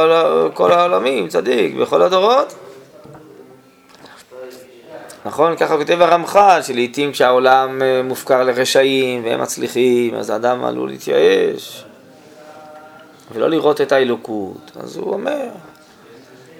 כל 0.55 0.73
העולמים, 0.73 1.29
צדיק 1.29 1.75
בכל 1.75 2.03
הדורות. 2.03 2.55
נכון? 5.25 5.57
ככה 5.57 5.77
כותב 5.77 6.01
הרמח"ל, 6.01 6.61
שלעיתים 6.63 7.13
כשהעולם 7.13 7.83
אה, 7.83 8.03
מופקר 8.03 8.43
לרשעים 8.43 9.25
והם 9.25 9.41
מצליחים, 9.41 10.15
אז 10.15 10.31
האדם 10.31 10.65
עלול 10.65 10.89
להתייאש. 10.89 11.86
ולא 13.33 13.51
לראות 13.51 13.81
את 13.81 13.93
האלוקות. 13.93 14.71
אז 14.81 14.97
הוא 14.97 15.13
אומר, 15.13 15.49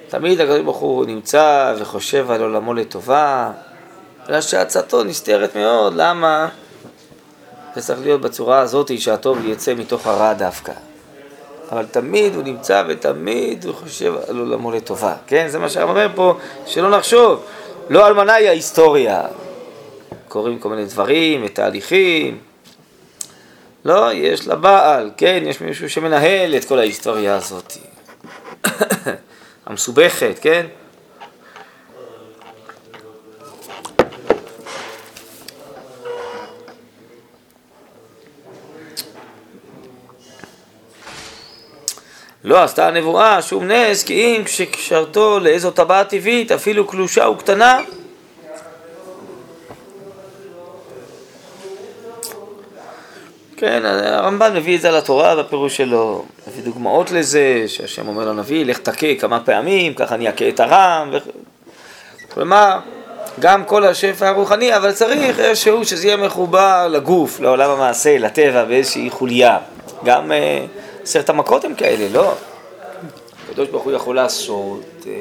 תמיד 0.09 0.41
הקדוש 0.41 0.59
ברוך 0.61 0.77
הוא 0.77 1.05
נמצא 1.05 1.75
וחושב 1.79 2.31
על 2.31 2.41
עולמו 2.41 2.73
לטובה, 2.73 3.51
אלא 4.29 4.41
שעצתו 4.41 5.03
נסתרת 5.03 5.55
מאוד, 5.55 5.93
למה? 5.95 6.49
זה 7.75 7.81
צריך 7.81 7.99
להיות 8.01 8.21
בצורה 8.21 8.59
הזאת 8.59 8.99
שהטוב 8.99 9.45
יצא 9.45 9.73
מתוך 9.73 10.07
הרע 10.07 10.33
דווקא. 10.33 10.73
אבל 11.71 11.85
תמיד 11.85 12.35
הוא 12.35 12.43
נמצא 12.43 12.83
ותמיד 12.87 13.65
הוא 13.65 13.75
חושב 13.75 14.13
על 14.27 14.39
עולמו 14.39 14.71
לטובה, 14.71 15.15
כן? 15.27 15.47
זה 15.49 15.59
מה 15.59 15.69
שהרב 15.69 15.89
אומר 15.89 16.07
פה, 16.15 16.37
שלא 16.65 16.97
נחשוב, 16.97 17.43
לא 17.89 18.07
אלמנה 18.07 18.33
היא 18.33 18.47
ההיסטוריה. 18.47 19.23
קורים 20.27 20.59
כל 20.59 20.69
מיני 20.69 20.85
דברים 20.85 21.41
ותהליכים, 21.45 22.37
לא, 23.87 24.13
יש 24.13 24.47
לה 24.47 24.55
בעל, 24.55 25.11
כן, 25.17 25.43
יש 25.45 25.61
מישהו 25.61 25.89
שמנהל 25.89 26.55
את 26.55 26.65
כל 26.65 26.79
ההיסטוריה 26.79 27.35
הזאת. 27.35 27.73
המסובכת, 29.65 30.39
כן? 30.41 30.65
לא 42.43 42.63
עשתה 42.63 42.87
הנבואה 42.87 43.41
שום 43.41 43.63
נס, 43.63 44.03
כי 44.03 44.13
אם 44.13 44.43
כשקשרתו 44.43 45.39
לאיזו 45.39 45.71
טבעת 45.71 46.09
טבעית, 46.09 46.51
אפילו 46.51 46.87
קלושה 46.87 47.29
וקטנה, 47.29 47.79
כן, 53.57 53.85
הרמב"ן 53.85 54.55
מביא 54.55 54.75
את 54.75 54.81
זה 54.81 54.91
לתורה 54.91 55.35
בפירוש 55.35 55.77
שלו, 55.77 56.25
מביא 56.47 56.63
דוגמאות 56.63 57.11
לזה, 57.11 57.63
שהשם 57.67 58.07
אומר 58.07 58.25
לנביא, 58.25 58.65
לך 58.65 58.77
תכה 58.77 59.15
כמה 59.19 59.39
פעמים, 59.39 59.93
ככה 59.93 60.15
אני 60.15 60.29
אכה 60.29 60.49
את 60.49 60.59
הרם, 60.59 61.09
ו... 61.13 61.17
כלומר, 62.33 62.79
גם 63.39 63.65
כל 63.65 63.85
השפע 63.85 64.27
הרוחני, 64.27 64.75
אבל 64.77 64.91
צריך 64.91 65.39
איזשהו 65.39 65.85
שזה 65.85 66.07
יהיה 66.07 66.17
מחובר 66.17 66.87
לגוף, 66.87 67.39
לעולם 67.39 67.69
המעשה, 67.69 68.17
לטבע, 68.17 68.65
באיזושהי 68.65 69.09
חוליה. 69.09 69.57
גם 70.03 70.31
אה, 70.31 70.65
עשרת 71.03 71.29
המכות 71.29 71.65
הם 71.65 71.75
כאלה, 71.75 72.07
לא? 72.13 72.33
הקדוש 73.49 73.69
ברוך 73.69 73.83
הוא 73.83 73.91
יכול 73.91 74.15
לעשות, 74.15 74.83
אה, 75.07 75.13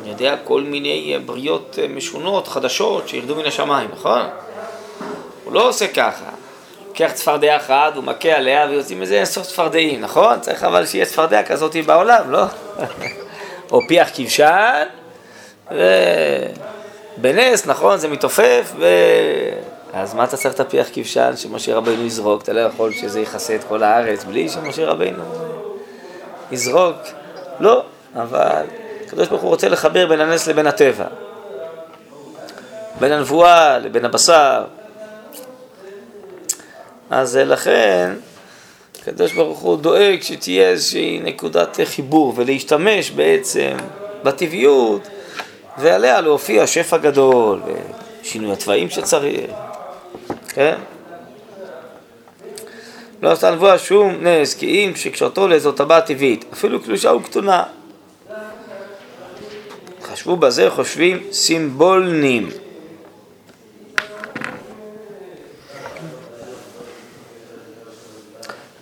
אני 0.00 0.08
יודע, 0.08 0.36
כל 0.44 0.62
מיני 0.62 1.18
בריות 1.26 1.78
אה, 1.82 1.88
משונות, 1.88 2.48
חדשות, 2.48 3.08
שירדו 3.08 3.36
מן 3.36 3.46
השמיים, 3.46 3.88
נכון? 3.92 4.22
הוא 5.48 5.54
לא 5.54 5.68
עושה 5.68 5.88
ככה. 5.88 6.24
לוקח 6.88 7.10
צפרדע 7.14 7.56
אחת, 7.56 7.96
הוא 7.96 8.04
מכה 8.04 8.32
עליה 8.32 8.66
ויוצאים 8.70 9.00
מזה 9.00 9.14
אינסוף 9.14 9.46
צפרדעים, 9.46 10.00
נכון? 10.00 10.40
צריך 10.40 10.64
אבל 10.64 10.86
שיהיה 10.86 11.06
צפרדע 11.06 11.42
כזאת 11.42 11.76
בעולם, 11.86 12.30
לא? 12.30 12.44
או 13.72 13.80
פיח 13.88 14.08
כבשן, 14.14 14.84
ובנס, 17.18 17.66
נכון, 17.66 17.98
זה 17.98 18.08
מתעופף, 18.08 18.72
ו... 18.78 18.86
אז 19.92 20.14
מה 20.14 20.24
אתה 20.24 20.36
צריך 20.36 20.54
את 20.54 20.60
הפיח 20.60 20.86
כבשן 20.92 21.36
שמשה 21.36 21.76
רבינו 21.76 22.06
יזרוק? 22.06 22.42
אתה 22.42 22.52
לא 22.52 22.60
יכול 22.60 22.92
שזה 22.92 23.20
יכסה 23.20 23.54
את 23.54 23.64
כל 23.68 23.82
הארץ 23.82 24.24
בלי 24.24 24.48
שמשה 24.48 24.86
רבינו 24.86 25.22
יזרוק? 26.50 26.96
לא, 27.60 27.82
אבל 28.16 28.62
הקדוש 29.06 29.28
ברוך 29.28 29.42
הוא 29.42 29.50
רוצה 29.50 29.68
לחבר 29.68 30.06
בין 30.06 30.20
הנס 30.20 30.46
לבין 30.46 30.66
הטבע. 30.66 31.06
בין 33.00 33.12
הנבואה 33.12 33.78
לבין 33.78 34.04
הבשר. 34.04 34.64
אז 37.10 37.36
לכן, 37.36 38.14
הקדוש 39.02 39.32
ברוך 39.32 39.58
הוא 39.58 39.76
דואג 39.76 40.22
שתהיה 40.22 40.68
איזושהי 40.68 41.20
נקודת 41.24 41.78
חיבור 41.84 42.32
ולהשתמש 42.36 43.10
בעצם 43.10 43.76
בטבעיות 44.22 45.08
ועליה 45.78 46.20
להופיע 46.20 46.66
שפע 46.66 46.96
גדול 46.96 47.60
ושינוי 48.22 48.52
התוואים 48.52 48.90
שצריך, 48.90 49.50
כן? 50.48 50.74
לא 53.22 53.32
עשתה 53.32 53.50
נבואה 53.50 53.78
שום 53.78 54.26
נס, 54.26 54.54
כי 54.54 54.66
אם 54.66 54.92
שקשרתו 54.96 55.48
לאיזו 55.48 55.72
טבעת 55.72 56.06
טבעית, 56.06 56.44
אפילו 56.52 56.82
קלושה 56.82 57.12
וכתונה. 57.12 57.62
חשבו 60.02 60.36
בזה 60.36 60.70
חושבים 60.70 61.22
סימבולנים. 61.32 62.48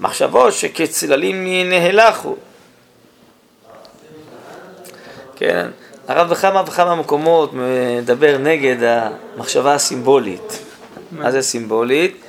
מחשבו 0.00 0.52
שכצללים 0.52 1.46
נהלכו. 1.70 2.36
כן, 5.36 5.66
הרב 6.08 6.28
בכמה 6.30 6.62
וכמה 6.66 6.94
מקומות 6.94 7.50
מדבר 7.52 8.38
נגד 8.38 8.76
המחשבה 8.82 9.74
הסימבולית. 9.74 10.58
מה 11.12 11.30
זה 11.30 11.42
סימבולית? 11.42 12.22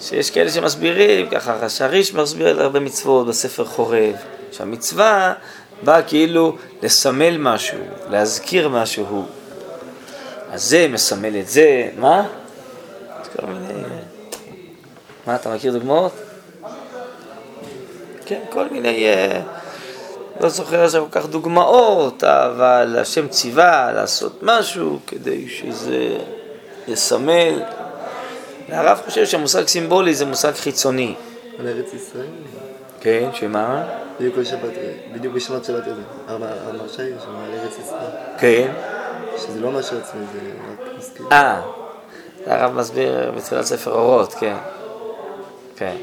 שיש 0.00 0.30
כאלה 0.30 0.50
שמסבירים, 0.50 1.28
ככה 1.30 1.68
שהריש 1.68 2.14
מסביר 2.14 2.48
על 2.48 2.60
הרבה 2.60 2.80
מצוות 2.80 3.26
בספר 3.26 3.64
חורב, 3.64 4.14
שהמצווה 4.52 5.34
באה 5.84 6.02
כאילו 6.02 6.56
לסמל 6.82 7.36
משהו, 7.38 7.78
להזכיר 8.10 8.68
משהו. 8.68 9.26
אז 10.50 10.64
זה 10.64 10.86
מסמל 10.88 11.36
את 11.40 11.48
זה, 11.48 11.88
מה? 11.98 12.26
מה, 15.26 15.34
אתה 15.34 15.54
מכיר 15.54 15.72
דוגמאות? 15.72 16.12
כן, 18.32 18.40
כל 18.50 18.68
מיני, 18.70 19.08
אה, 19.08 19.40
לא 20.40 20.48
זוכר 20.48 20.82
איזה 20.82 20.98
כל 20.98 21.20
כך 21.20 21.26
דוגמאות, 21.26 22.24
אבל 22.24 22.96
השם 23.00 23.28
ציווה 23.28 23.92
לעשות 23.92 24.38
משהו 24.42 24.98
כדי 25.06 25.48
שזה 25.48 26.16
יסמל. 26.88 27.62
הרב 28.68 29.00
חושב 29.04 29.26
שהמושג 29.26 29.66
סימבולי 29.66 30.14
זה 30.14 30.26
מושג 30.26 30.52
חיצוני. 30.52 31.14
על 31.58 31.68
ארץ 31.68 31.94
ישראל? 31.94 32.26
כן, 33.00 33.28
שמה? 33.32 33.84
בדיוק 34.20 34.36
בשבת, 34.36 34.70
בדיוק 35.14 35.34
בשבת 35.34 35.64
שבת 35.64 35.86
הזה. 35.86 36.02
המרשה 36.28 37.02
היא 37.02 37.14
שם 37.24 37.36
על 37.36 37.58
ארץ 37.58 37.78
ישראל. 37.78 38.10
כן. 38.38 38.72
שזה 39.36 39.60
לא 39.60 39.70
משהו 39.70 39.98
עצמי, 39.98 40.20
זה 40.32 40.38
רק 40.72 40.88
מזכיר. 40.98 41.26
אה, 41.32 41.60
הרב 42.46 42.72
מסביר 42.72 43.32
בתחילת 43.36 43.64
ספר 43.64 43.92
אורות, 43.92 44.34
כן. 44.34 44.56
כן. 45.76 45.96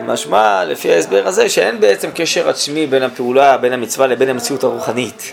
ומשמע 0.00 0.64
לפי 0.64 0.92
ההסבר 0.92 1.22
הזה 1.26 1.48
שאין 1.48 1.80
בעצם 1.80 2.10
קשר 2.14 2.48
עצמי 2.48 2.86
בין 2.86 3.02
הפעולה, 3.02 3.56
בין 3.56 3.72
המצווה 3.72 4.06
לבין 4.06 4.28
המציאות 4.28 4.64
הרוחנית. 4.64 5.32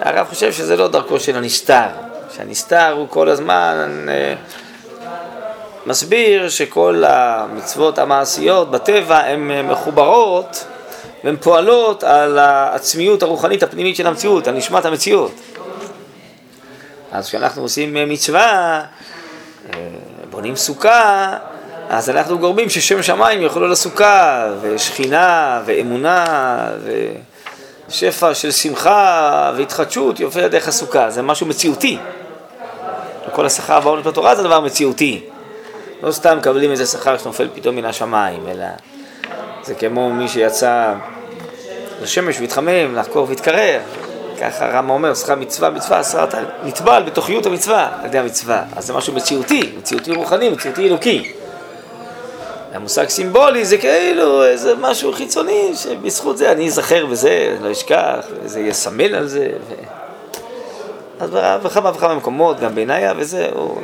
הרב 0.00 0.26
חושב 0.26 0.52
שזה 0.52 0.76
לא 0.76 0.88
דרכו 0.88 1.20
של 1.20 1.36
הנסתר, 1.36 1.88
שהנסתר 2.36 2.92
הוא 2.92 3.08
כל 3.08 3.28
הזמן 3.28 4.06
אה, 4.08 4.34
מסביר 5.86 6.48
שכל 6.48 7.04
המצוות 7.06 7.98
המעשיות 7.98 8.70
בטבע 8.70 9.18
הן 9.18 9.50
אה, 9.50 9.62
מחוברות 9.62 10.64
והן 11.24 11.36
פועלות 11.36 12.04
על 12.04 12.38
העצמיות 12.38 13.22
הרוחנית 13.22 13.62
הפנימית 13.62 13.96
של 13.96 14.06
המציאות, 14.06 14.48
על 14.48 14.54
נשמת 14.54 14.84
המציאות. 14.84 15.32
אז 17.12 17.28
כשאנחנו 17.28 17.62
עושים 17.62 17.96
אה, 17.96 18.06
מצווה, 18.06 18.82
בונים 20.30 20.56
סוכה, 20.56 21.36
אז 21.92 22.10
אנחנו 22.10 22.38
גורמים 22.38 22.70
ששם 22.70 23.02
שמיים 23.02 23.42
יאכלו 23.42 23.68
לסוכה, 23.68 24.46
ושכינה, 24.60 25.60
ואמונה, 25.64 26.26
ושפע 27.88 28.34
של 28.34 28.50
שמחה 28.50 29.52
והתחדשות 29.56 30.20
יופיע 30.20 30.48
דרך 30.48 30.68
הסוכה, 30.68 31.10
זה 31.10 31.22
משהו 31.22 31.46
מציאותי. 31.46 31.98
כל 33.32 33.46
השכר 33.46 33.80
בעונות 33.80 34.04
בתורה 34.04 34.34
זה 34.34 34.42
דבר 34.42 34.60
מציאותי. 34.60 35.20
לא 36.02 36.12
סתם 36.12 36.38
מקבלים 36.38 36.70
איזה 36.70 36.86
שכר 36.86 37.18
שנופל 37.18 37.48
פתאום 37.54 37.76
מן 37.76 37.84
השמיים, 37.84 38.48
אלא 38.48 38.66
זה 39.62 39.74
כמו 39.74 40.10
מי 40.10 40.28
שיצא 40.28 40.94
לשמש 42.02 42.40
והתחמם, 42.40 42.94
לחקור 42.96 43.28
והתקרר. 43.28 43.80
ככה 44.40 44.66
רמא 44.66 44.92
אומר, 44.92 45.14
שכר 45.14 45.34
מצווה, 45.34 45.70
מצווה, 45.70 45.98
עשרה, 45.98 46.24
אתה 46.24 46.38
נטבל 46.64 47.02
בתוכיות 47.06 47.46
המצווה 47.46 47.88
על 48.00 48.06
ידי 48.06 48.18
המצווה. 48.18 48.62
אז 48.76 48.86
זה 48.86 48.92
משהו 48.92 49.14
מציאותי, 49.14 49.72
מציאותי 49.78 50.12
רוחני, 50.12 50.48
מציאותי 50.48 50.88
אלוקי. 50.88 51.32
המושג 52.74 53.08
סימבולי 53.08 53.64
זה 53.64 53.78
כאילו 53.78 54.44
איזה 54.44 54.74
משהו 54.76 55.12
חיצוני, 55.12 55.72
שבזכות 55.74 56.38
זה 56.38 56.52
אני 56.52 56.66
אזכר 56.66 57.06
בזה, 57.06 57.56
לא 57.60 57.72
אשכח, 57.72 58.26
וזה 58.42 58.60
יסמל 58.60 59.14
על 59.14 59.26
זה. 59.26 59.48
ו... 59.68 59.74
אז 61.20 61.30
בכמה 61.64 61.90
וכמה 61.94 62.14
מקומות, 62.14 62.60
גם 62.60 62.74
בעינייה 62.74 63.12
וזה, 63.16 63.48
הוא 63.54 63.80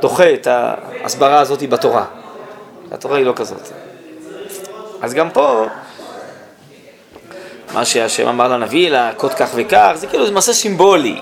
דוחה 0.00 0.34
את 0.34 0.46
ההסברה 0.46 1.40
הזאת 1.40 1.62
בתורה. 1.62 2.04
התורה 2.92 3.16
היא 3.16 3.26
לא 3.26 3.32
כזאת. 3.36 3.68
אז 5.02 5.14
גם 5.14 5.30
פה, 5.30 5.66
מה 7.74 7.84
שהשם 7.84 8.28
אמר 8.28 8.48
לנביא, 8.48 8.90
להכות 8.90 9.34
כך 9.34 9.50
וכך, 9.54 9.92
זה 9.94 10.06
כאילו 10.06 10.26
זה 10.26 10.32
מעשה 10.32 10.52
סימבולי. 10.52 11.20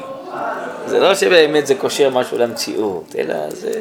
זה 0.87 0.99
לא 1.01 1.15
שבאמת 1.15 1.67
זה 1.67 1.75
קושר 1.75 2.11
משהו 2.11 2.39
למציאות, 2.39 3.15
אלא 3.19 3.35
זה... 3.51 3.81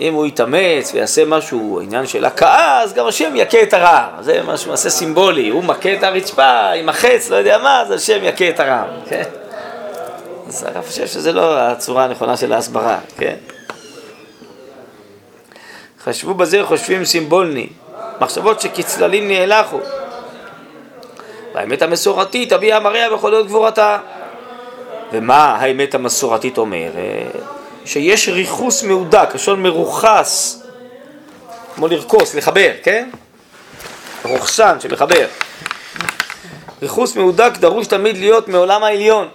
אם 0.00 0.14
הוא 0.14 0.26
יתאמץ 0.26 0.94
ויעשה 0.94 1.24
משהו, 1.24 1.80
עניין 1.82 2.06
של 2.06 2.24
הכאה, 2.24 2.82
אז 2.82 2.92
גם 2.92 3.06
השם 3.06 3.32
יכה 3.36 3.62
את 3.62 3.74
הרע. 3.74 4.06
זה 4.20 4.40
משהו, 4.46 4.70
מעשה 4.70 4.90
סימבולי. 4.90 5.48
הוא 5.48 5.64
מכה 5.64 5.92
את 5.92 6.02
הרצפה 6.02 6.70
עם 6.70 6.88
החץ, 6.88 7.30
לא 7.30 7.36
יודע 7.36 7.58
מה, 7.58 7.80
אז 7.80 7.90
השם 7.90 8.18
יכה 8.22 8.48
את 8.48 8.60
הרע. 8.60 8.84
כן? 9.08 9.22
אז 10.48 10.62
הרב 10.62 10.84
חושב 10.86 11.06
שזה 11.06 11.32
לא 11.32 11.58
הצורה 11.58 12.04
הנכונה 12.04 12.36
של 12.36 12.52
ההסברה, 12.52 12.98
כן? 13.18 13.34
חשבו 16.04 16.34
בזה 16.34 16.64
חושבים 16.64 17.04
סימבולני, 17.04 17.68
מחשבות 18.20 18.60
שכצללים 18.60 19.28
נאלחו. 19.28 19.78
והאמת 21.54 21.82
המסורתית, 21.82 22.52
תביע 22.52 22.78
מריה 22.78 23.10
בכל 23.10 23.34
עוד 23.34 23.46
גבורתה. 23.46 23.98
ומה 25.12 25.56
האמת 25.60 25.94
המסורתית 25.94 26.58
אומרת? 26.58 27.55
שיש 27.86 28.28
ריכוס 28.28 28.82
מהודק, 28.82 29.28
לשון 29.34 29.62
מרוכס, 29.62 30.62
כמו 31.74 31.88
לרכוס, 31.88 32.34
לחבר, 32.34 32.70
כן? 32.82 33.10
רוכסן 34.24 34.80
שמחבר. 34.80 35.26
ריכוס 36.82 37.16
מהודק 37.16 37.52
דרוש 37.60 37.86
תמיד 37.86 38.16
להיות 38.16 38.48
מעולם 38.48 38.82
העליון. 38.82 39.28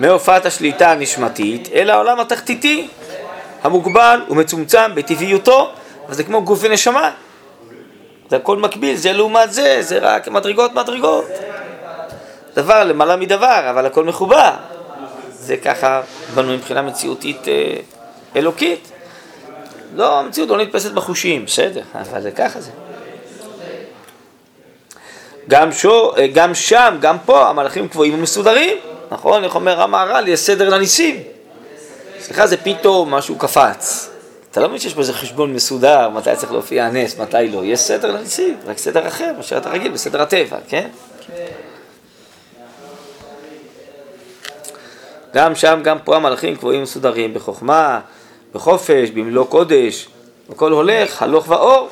מהופעת 0.00 0.46
השליטה 0.46 0.90
הנשמתית 0.90 1.68
אל 1.74 1.90
העולם 1.90 2.20
התחתיתי 2.20 2.88
המוגבל 3.62 4.20
ומצומצם 4.30 4.94
בטבעיותו, 4.94 5.70
אבל 6.06 6.14
זה 6.14 6.24
כמו 6.24 6.42
גוף 6.42 6.58
ונשמה. 6.62 7.10
זה 8.30 8.36
הכל 8.36 8.56
מקביל, 8.56 8.96
זה 8.96 9.12
לעומת 9.12 9.52
זה, 9.52 9.78
זה 9.80 9.98
רק 9.98 10.28
מדרגות 10.28 10.74
מדרגות. 10.74 11.24
דבר 12.54 12.84
למעלה 12.84 13.16
מדבר, 13.16 13.70
אבל 13.70 13.86
הכל 13.86 14.04
מחובר. 14.04 14.50
זה 15.30 15.56
ככה 15.56 16.02
בנוי 16.34 16.56
מבחינה 16.56 16.82
מציאותית 16.82 17.48
אה, 17.48 17.74
אלוקית. 18.36 18.92
לא, 19.94 20.18
המציאות 20.18 20.48
לא 20.48 20.58
נתפסת 20.58 20.92
בחושים, 20.92 21.44
בסדר, 21.44 21.82
אבל 21.94 22.20
זה 22.20 22.30
ככה 22.30 22.60
זה. 22.60 22.70
גם, 25.48 25.72
שו, 25.72 26.16
אה, 26.16 26.26
גם 26.26 26.54
שם, 26.54 26.96
גם 27.00 27.16
פה, 27.24 27.48
המלאכים 27.48 27.88
קבועים 27.88 28.14
ומסודרים. 28.14 28.76
נכון? 29.10 29.44
איך 29.44 29.54
אומר 29.54 29.80
המהר"ל, 29.82 30.28
יש 30.28 30.40
סדר 30.40 30.68
לניסים. 30.68 31.22
סליחה, 32.20 32.46
זה 32.46 32.56
פתאום 32.56 33.14
משהו 33.14 33.38
קפץ. 33.38 34.10
אתה 34.50 34.60
לא 34.60 34.68
מבין 34.68 34.80
שיש 34.80 34.94
פה 34.94 35.00
איזה 35.00 35.12
חשבון 35.12 35.54
מסודר, 35.54 36.08
מתי 36.08 36.36
צריך 36.36 36.52
להופיע 36.52 36.86
הנס, 36.86 37.18
מתי 37.18 37.48
לא. 37.52 37.64
יש 37.64 37.80
סדר 37.80 38.12
לניסים, 38.12 38.56
רק 38.66 38.78
סדר 38.78 39.08
אחר, 39.08 39.32
מה 39.36 39.42
שאתה 39.42 39.70
רגיל, 39.70 39.92
בסדר 39.92 40.22
הטבע, 40.22 40.56
כן? 40.68 40.88
גם 45.34 45.54
שם, 45.54 45.80
גם 45.84 45.98
פה 46.04 46.16
המלאכים 46.16 46.56
קבועים 46.56 46.82
מסודרים 46.82 47.34
בחוכמה, 47.34 48.00
בחופש, 48.54 49.10
במלוא 49.10 49.46
קודש, 49.46 50.08
הכל 50.50 50.72
הולך, 50.72 51.22
הלוך 51.22 51.44
ואור. 51.48 51.88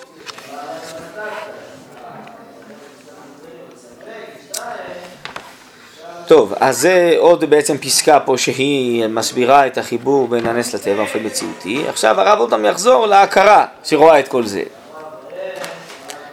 טוב, 6.27 6.55
אז 6.61 6.79
זה 6.79 7.15
עוד 7.19 7.45
בעצם 7.45 7.79
פסקה 7.79 8.21
פה 8.21 8.39
שהיא 8.39 9.07
מסבירה 9.07 9.67
את 9.67 9.79
החיבור 9.79 10.29
בין 10.29 10.47
הנס 10.47 10.75
לטבע 10.75 10.95
באופן 10.95 11.19
מציאותי. 11.25 11.85
עכשיו 11.89 12.21
הרב 12.21 12.39
עוד 12.39 12.51
פעם 12.51 12.65
יחזור 12.65 13.07
להכרה 13.07 13.67
שרואה 13.85 14.19
את 14.19 14.29
כל 14.29 14.47
זה. 14.47 14.63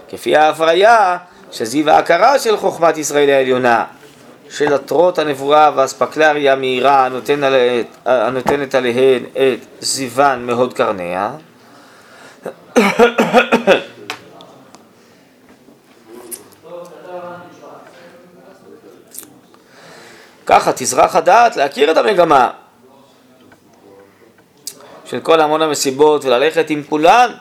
כפי 0.10 0.36
ההפריה 0.36 1.18
שזיו 1.52 1.89
ההכרה 1.89 2.39
של 2.39 2.58
חוכמת 2.58 2.98
ישראל 2.98 3.30
העליונה, 3.30 3.84
של 4.50 4.74
עטרות 4.74 5.20
הנבואה 5.20 5.72
והאספקלריה 5.76 6.54
המהירה 6.54 7.10
הנותנת 8.06 8.76
עליהן 8.76 9.24
את 9.34 9.66
זיוון 9.80 10.46
מהוד 10.46 10.74
קרניה. 10.74 11.32
ככה 20.54 20.72
תזרח 20.74 21.16
הדעת 21.16 21.56
להכיר 21.56 21.91
את 21.91 21.97
המגמה 21.97 22.49
של 25.06 25.20
כל 25.20 25.41
המון 25.41 25.62
המסיבות 25.62 26.26
וללכת 26.26 26.70
עם 26.70 26.84
כולן 26.89 27.32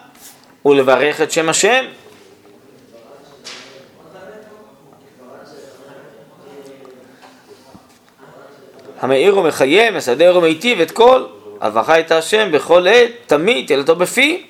ולברך 0.64 1.20
את 1.20 1.32
שם 1.32 1.48
השם. 1.48 1.84
המאיר 9.00 9.38
ומחיה, 9.38 9.90
מסדר 9.90 10.38
ומיטיב 10.38 10.80
את 10.80 10.90
כל, 10.90 11.24
אבכה 11.60 12.00
את 12.00 12.10
השם 12.10 12.52
בכל 12.52 12.86
עת, 12.88 13.10
תמיד 13.26 13.66
תהילתו 13.66 13.96
בפי. 13.96 14.46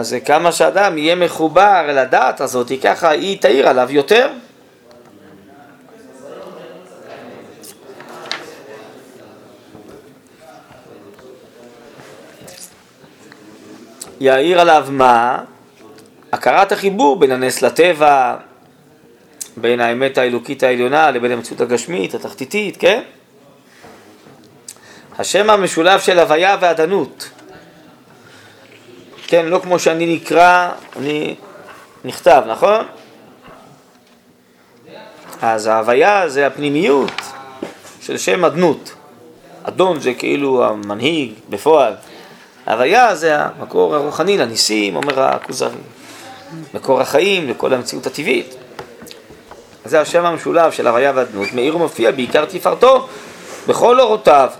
אז 0.00 0.16
כמה 0.24 0.52
שאדם 0.52 0.98
יהיה 0.98 1.14
מחובר 1.14 1.86
אל 1.88 1.98
הדעת 1.98 2.40
הזאת, 2.40 2.72
ככה 2.82 3.10
היא 3.10 3.40
תאיר 3.40 3.68
עליו 3.68 3.88
יותר. 3.90 4.30
יאיר 14.20 14.60
עליו 14.60 14.86
מה? 14.90 15.38
הכרת 16.32 16.72
החיבור 16.72 17.18
בין 17.18 17.32
הנס 17.32 17.62
לטבע, 17.62 18.36
בין 19.56 19.80
האמת 19.80 20.18
האלוקית 20.18 20.62
העליונה 20.62 21.10
לבין 21.10 21.32
המציאות 21.32 21.60
הגשמית, 21.60 22.14
התחתיתית, 22.14 22.76
כן? 22.76 23.02
השם 25.18 25.50
המשולב 25.50 26.00
של 26.00 26.18
הוויה 26.18 26.56
ועדנות. 26.60 27.30
כן, 29.30 29.46
לא 29.46 29.58
כמו 29.62 29.78
שאני 29.78 30.14
נקרא, 30.14 30.70
אני 30.96 31.34
נכתב, 32.04 32.42
נכון? 32.48 32.86
אז 35.42 35.66
ההוויה 35.66 36.28
זה 36.28 36.46
הפנימיות 36.46 37.12
של 38.00 38.18
שם 38.18 38.44
אדנות. 38.44 38.94
אדון 39.62 40.00
זה 40.00 40.14
כאילו 40.14 40.64
המנהיג 40.64 41.32
בפועל. 41.48 41.94
ההוויה 42.66 43.14
זה 43.14 43.36
המקור 43.38 43.94
הרוחני 43.94 44.38
לניסים, 44.38 44.96
אומר 44.96 45.22
הכוזרי. 45.22 45.76
מקור 46.74 47.00
החיים 47.00 47.48
לכל 47.48 47.74
המציאות 47.74 48.06
הטבעית. 48.06 48.54
זה 49.84 50.00
השם 50.00 50.24
המשולב 50.24 50.72
של 50.72 50.86
הוויה 50.86 51.12
ואדנות, 51.14 51.52
מאיר 51.52 51.76
ומופיע 51.76 52.10
בעיקר 52.10 52.44
תפארתו 52.44 53.08
בכל 53.66 54.00
אורותיו. 54.00 54.50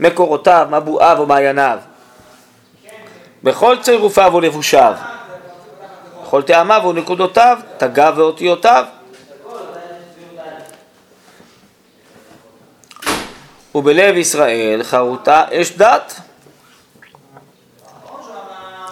מקורותיו, 0.00 0.68
מבואיו 0.70 1.18
ומעייניו. 1.20 1.78
בכל 3.42 3.76
צירופיו 3.82 4.32
ולבושיו, 4.34 4.94
בכל 6.22 6.42
טעמיו 6.42 6.82
ונקודותיו, 6.88 7.58
תגיו 7.76 8.14
ואותיותיו. 8.16 8.84
ובלב 13.74 14.16
ישראל 14.16 14.82
חרוטה 14.82 15.44
אש 15.52 15.72
דת. 15.72 16.20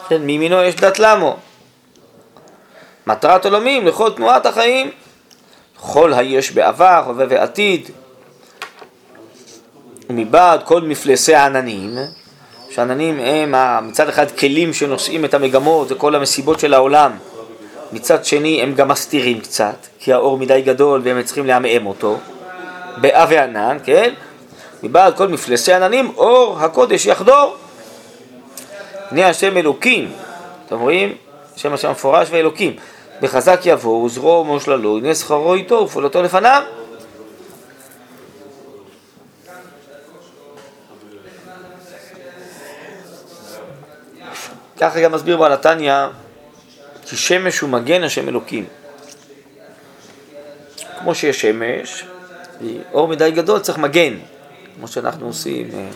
כן, 0.08 0.22
מימינו 0.22 0.68
אש 0.68 0.74
דת 0.74 0.98
למו. 0.98 1.36
מטרת 3.06 3.44
עולמים 3.44 3.86
לכל 3.86 4.12
תנועת 4.12 4.46
החיים. 4.46 4.90
כל 5.80 6.12
היש 6.14 6.50
בעבר, 6.50 7.02
הווה 7.06 7.26
ועתיד, 7.28 7.90
ומבעד 10.10 10.62
כל 10.62 10.80
מפלסי 10.80 11.34
העננים, 11.34 11.96
שעננים 12.70 13.18
הם 13.20 13.54
מצד 13.88 14.08
אחד 14.08 14.30
כלים 14.30 14.74
שנושאים 14.74 15.24
את 15.24 15.34
המגמות 15.34 15.92
וכל 15.92 16.14
המסיבות 16.14 16.60
של 16.60 16.74
העולם, 16.74 17.12
מצד 17.92 18.24
שני 18.24 18.62
הם 18.62 18.74
גם 18.74 18.88
מסתירים 18.88 19.40
קצת, 19.40 19.86
כי 19.98 20.12
האור 20.12 20.38
מדי 20.38 20.62
גדול 20.62 21.00
והם 21.04 21.22
צריכים 21.22 21.46
לעמעם 21.46 21.86
אותו, 21.86 22.18
באה 22.96 23.26
וענן, 23.28 23.76
כן? 23.84 24.14
מבעד 24.82 25.16
כל 25.16 25.28
מפלסי 25.28 25.72
עננים, 25.72 26.12
אור 26.16 26.58
הקודש 26.60 27.06
יחדור. 27.06 27.56
בני 29.10 29.24
השם 29.24 29.56
אלוקים, 29.56 30.12
אתם 30.66 30.78
רואים? 30.78 31.14
שם 31.56 31.72
השם 31.72 31.90
מפורש 31.90 32.28
ואלוקים. 32.30 32.76
בחזק 33.20 33.60
יבוא 33.64 34.04
וזרוע 34.04 34.38
ומושללו, 34.38 34.98
הנה 34.98 35.14
שכרו 35.14 35.54
איתו 35.54 35.74
ופעולתו 35.74 36.22
לפניו. 36.22 36.62
ככה 44.78 45.00
גם 45.00 45.12
מסביר 45.12 45.36
בעל 45.36 45.52
התניא, 45.52 46.06
כי 47.06 47.16
שמש 47.16 47.58
הוא 47.58 47.70
מגן 47.70 48.02
השם 48.02 48.28
אלוקים. 48.28 48.64
כמו 50.98 51.14
שיש 51.14 51.40
שמש, 51.40 52.04
אור 52.92 53.08
מדי 53.08 53.30
גדול 53.30 53.60
צריך 53.60 53.78
מגן, 53.78 54.14
כמו 54.76 54.88
שאנחנו 54.88 55.26
עושים 55.26 55.70
אה, 55.74 55.88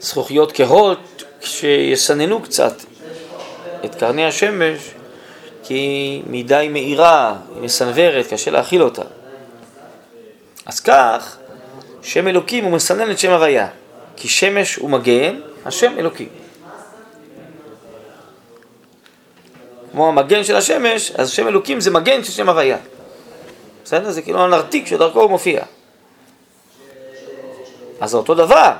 זכוכיות 0.00 0.52
כהות, 0.54 1.22
שיסננו 1.40 2.42
קצת 2.42 2.74
את 3.84 3.94
קרני 3.94 4.26
השמש, 4.26 4.78
כי 5.62 6.22
מדי 6.26 6.68
מאירה, 6.70 7.36
היא 7.54 7.62
מסנוורת, 7.62 8.26
קשה 8.26 8.50
להכיל 8.50 8.82
אותה. 8.82 9.02
אז 10.66 10.80
כך, 10.80 11.36
שם 12.02 12.28
אלוקים 12.28 12.64
הוא 12.64 12.72
מסנן 12.72 13.10
את 13.10 13.18
שם 13.18 13.30
הוויה, 13.30 13.68
כי 14.16 14.28
שמש 14.28 14.76
הוא 14.76 14.90
מגן, 14.90 15.40
השם 15.64 15.98
אלוקים. 15.98 16.28
כמו 19.92 20.08
המגן 20.08 20.44
של 20.44 20.56
השמש, 20.56 21.10
אז 21.10 21.30
שם 21.30 21.48
אלוקים 21.48 21.80
זה 21.80 21.90
מגן 21.90 22.24
של 22.24 22.32
שם 22.32 22.48
הוויה. 22.48 22.76
בסדר? 23.84 24.10
זה 24.10 24.22
כאילו 24.22 24.44
הנרתיק 24.44 24.86
שדרכו 24.86 25.20
הוא 25.20 25.30
מופיע. 25.30 25.62
אז 28.00 28.10
זה 28.10 28.16
אותו 28.16 28.34
דבר, 28.34 28.72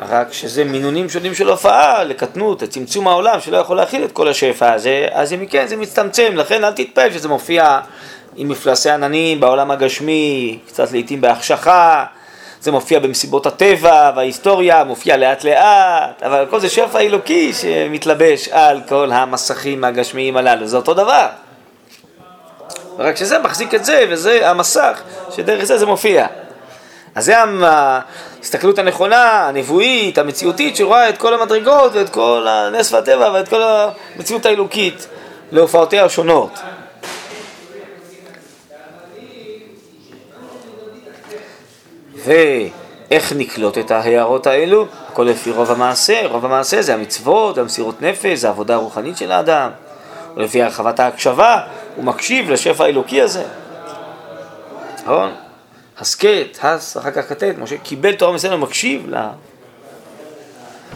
רק 0.00 0.32
שזה 0.32 0.64
מינונים 0.64 1.08
שונים 1.08 1.34
של 1.34 1.48
הופעה, 1.48 2.04
לקטנות, 2.04 2.62
לצמצום 2.62 3.08
העולם 3.08 3.40
שלא 3.40 3.56
יכול 3.56 3.76
להכיל 3.76 4.04
את 4.04 4.12
כל 4.12 4.28
השפע 4.28 4.72
הזה, 4.72 5.06
אז 5.12 5.32
אם 5.32 5.46
כן 5.46 5.66
זה 5.66 5.76
מצטמצם, 5.76 6.32
לכן 6.36 6.64
אל 6.64 6.72
תתפעל 6.72 7.12
שזה 7.12 7.28
מופיע 7.28 7.80
עם 8.36 8.48
מפלסי 8.48 8.90
עננים 8.90 9.40
בעולם 9.40 9.70
הגשמי, 9.70 10.58
קצת 10.68 10.92
לעיתים 10.92 11.20
בהחשכה, 11.20 12.04
זה 12.60 12.72
מופיע 12.72 12.98
במסיבות 12.98 13.46
הטבע 13.46 14.12
וההיסטוריה, 14.16 14.84
מופיע 14.84 15.16
לאט 15.16 15.44
לאט, 15.44 16.22
אבל 16.22 16.46
כל 16.50 16.60
זה 16.60 16.68
שפע 16.68 17.00
אלוקי 17.00 17.52
שמתלבש 17.52 18.48
על 18.48 18.80
כל 18.88 19.10
המסכים 19.12 19.84
הגשמיים 19.84 20.36
הללו, 20.36 20.66
זה 20.66 20.76
אותו 20.76 20.94
דבר. 20.94 21.26
רק 22.98 23.16
שזה 23.16 23.38
מחזיק 23.38 23.74
את 23.74 23.84
זה, 23.84 24.04
וזה 24.10 24.50
המסך, 24.50 25.02
שדרך 25.36 25.64
זה 25.64 25.78
זה 25.78 25.86
מופיע. 25.86 26.26
אז 27.14 27.24
זה 27.24 27.34
ההסתכלות 27.38 28.78
הנכונה, 28.78 29.48
הנבואית, 29.48 30.18
המציאותית, 30.18 30.76
שרואה 30.76 31.08
את 31.08 31.18
כל 31.18 31.34
המדרגות 31.34 31.92
ואת 31.94 32.08
כל 32.08 32.46
הנס 32.48 32.92
והטבע 32.92 33.30
ואת 33.34 33.48
כל 33.48 33.62
המציאות 34.16 34.46
האלוקית 34.46 35.06
להופעותיה 35.52 36.04
השונות. 36.04 36.58
ואיך 42.28 43.32
נקלוט 43.36 43.78
את 43.78 43.90
ההערות 43.90 44.46
האלו? 44.46 44.86
הכל 45.08 45.22
לפי 45.22 45.50
רוב 45.50 45.70
המעשה, 45.70 46.26
רוב 46.26 46.44
המעשה 46.44 46.82
זה 46.82 46.94
המצוות, 46.94 47.58
המסירות 47.58 48.02
נפש, 48.02 48.38
זה 48.38 48.46
העבודה 48.46 48.74
הרוחנית 48.74 49.16
של 49.16 49.32
האדם. 49.32 49.70
ולפי 50.36 50.62
הרחבת 50.62 51.00
ההקשבה, 51.00 51.60
הוא 51.96 52.04
מקשיב 52.04 52.50
לשפע 52.50 52.84
האלוקי 52.84 53.22
הזה. 53.22 53.44
נכון? 55.02 55.30
הסכת, 55.98 56.58
הס, 56.62 56.96
אחר 56.96 57.10
כך 57.10 57.28
כתת, 57.28 57.54
משה 57.58 57.78
קיבל 57.78 58.12
תורה 58.12 58.32
מסוימת 58.32 58.54
ומקשיב 58.56 59.06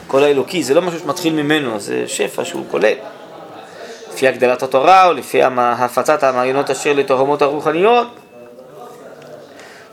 לקול 0.06 0.24
האלוקי, 0.24 0.62
זה 0.62 0.74
לא 0.74 0.82
משהו 0.82 0.98
שמתחיל 0.98 1.32
ממנו, 1.32 1.80
זה 1.80 2.04
שפע 2.06 2.44
שהוא 2.44 2.64
קולט. 2.70 2.98
לפי 4.12 4.28
הגדלת 4.28 4.62
התורה 4.62 5.06
או 5.06 5.12
לפי 5.12 5.42
הפצת 5.58 6.22
המעיינות 6.22 6.70
אשר 6.70 6.92
לתהומות 6.92 7.42
הרוחניות, 7.42 8.08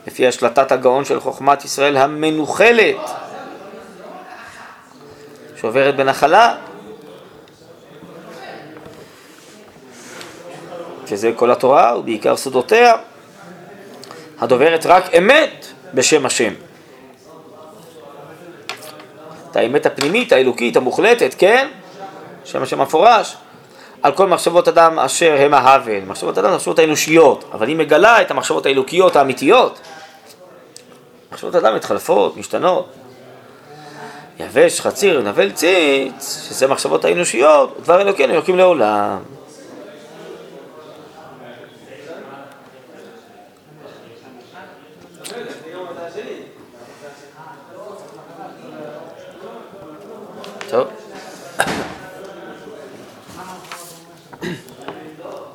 לפי 0.06 0.26
השלטת 0.26 0.72
הגאון 0.72 1.04
של 1.04 1.20
חוכמת 1.20 1.64
ישראל 1.64 1.96
המנוחלת, 1.96 3.10
שעוברת 5.60 5.96
בנחלה, 5.96 6.56
שזה 11.06 11.32
כל 11.36 11.50
התורה 11.50 11.98
ובעיקר 11.98 12.36
סודותיה. 12.36 12.94
הדוברת 14.40 14.86
רק 14.86 15.14
אמת 15.14 15.66
בשם 15.94 16.26
השם. 16.26 16.52
את 19.50 19.56
האמת 19.56 19.86
הפנימית, 19.86 20.32
האלוקית, 20.32 20.76
המוחלטת, 20.76 21.34
כן? 21.38 21.68
שם 22.44 22.62
השם 22.62 22.80
המפורש. 22.80 23.36
על 24.02 24.12
כל 24.12 24.26
מחשבות 24.26 24.68
אדם 24.68 24.98
אשר 24.98 25.36
הם 25.40 25.54
ההבל. 25.54 26.00
מחשבות 26.06 26.38
אדם 26.38 26.50
זה 26.50 26.56
מחשבות 26.56 26.78
האנושיות, 26.78 27.44
אבל 27.52 27.68
היא 27.68 27.76
מגלה 27.76 28.22
את 28.22 28.30
המחשבות 28.30 28.66
האלוקיות 28.66 29.16
האמיתיות. 29.16 29.80
מחשבות 31.32 31.54
אדם 31.54 31.74
מתחלפות, 31.74 32.36
משתנות. 32.36 32.92
יבש, 34.38 34.80
חציר, 34.80 35.20
נבל 35.20 35.52
ציץ, 35.52 36.48
שזה 36.48 36.66
מחשבות 36.66 37.04
האנושיות, 37.04 37.76
דבר 37.82 38.00
אלוקינו 38.00 38.34
יוקים 38.34 38.56
לעולם. 38.56 39.18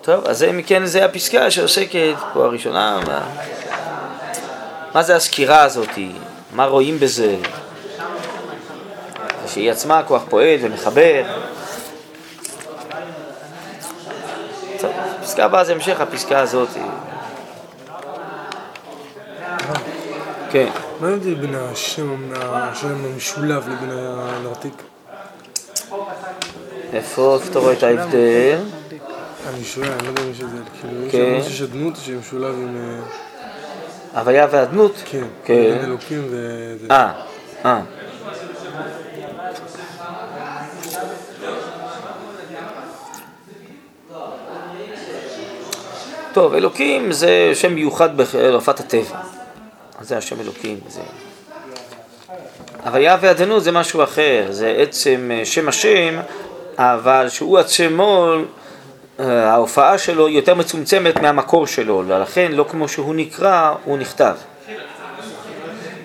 טוב, 0.05 0.25
אז 0.25 0.43
אם 0.43 0.61
כן 0.67 0.85
זה 0.85 1.05
הפסקה 1.05 1.51
שעוסקת 1.51 2.15
פה 2.33 2.45
הראשונה, 2.45 2.99
מה, 4.95 5.03
זה 5.03 5.15
הסקירה 5.15 5.63
הזאת, 5.63 5.89
מה 6.53 6.65
רואים 6.65 6.99
בזה, 6.99 7.35
שהיא 9.47 9.71
עצמה 9.71 10.03
כוח 10.03 10.23
פועל 10.29 10.59
ומחבר. 10.61 11.23
הפסקה 15.19 15.45
הבאה 15.45 15.63
זה 15.63 15.73
המשך 15.73 16.01
הפסקה 16.01 16.39
הזאת. 16.39 16.67
כן. 20.51 20.69
מה 20.99 21.07
ההבדל 21.07 21.33
בין 21.33 21.55
השם 21.55 23.05
המשולב 23.05 23.69
לבין 23.69 23.89
הנרתיק? 23.91 24.83
איפה 26.93 27.39
אתה 27.49 27.59
רואה 27.59 27.73
את 27.73 27.83
ההבדל? 27.83 28.57
אני 29.49 29.63
שואל, 29.63 29.91
אני 29.91 30.03
לא 30.03 30.07
יודע 30.07 30.21
אם 30.21 30.31
יש 30.31 30.41
את 30.41 30.49
זה, 30.49 30.57
כאילו, 30.81 31.11
כן. 31.11 31.35
יש 31.39 31.61
הדמות 31.61 31.93
שמשולב 31.95 32.53
עם... 32.53 33.01
הוויה 34.15 34.47
והדמות? 34.51 35.01
כן, 35.05 35.23
כן. 35.45 35.77
אלוקים 35.83 36.23
וזה. 36.29 36.87
אה, 36.91 37.11
אה. 37.65 37.81
טוב, 46.33 46.53
אלוקים 46.53 47.11
זה 47.11 47.51
שם 47.53 47.73
מיוחד 47.73 48.17
בהופעת 48.17 48.79
הטבע. 48.79 49.19
זה 50.01 50.17
השם 50.17 50.41
אלוקים. 50.41 50.79
זה... 50.87 51.01
הוויה 52.85 53.17
והדנות 53.21 53.63
זה 53.63 53.71
משהו 53.71 54.03
אחר, 54.03 54.45
זה 54.49 54.75
עצם 54.77 55.31
אה, 55.33 55.45
שם 55.45 55.69
השם, 55.69 56.19
אבל 56.77 57.29
שהוא 57.29 57.59
עצמו, 57.59 58.35
ההופעה 59.19 59.97
שלו 59.97 60.27
היא 60.27 60.35
יותר 60.35 60.55
מצומצמת 60.55 61.21
מהמקור 61.21 61.67
שלו, 61.67 62.03
ולכן 62.07 62.51
לא 62.51 62.65
כמו 62.69 62.87
שהוא 62.87 63.15
נקרא, 63.15 63.73
הוא 63.83 63.97
נכתב. 63.97 64.35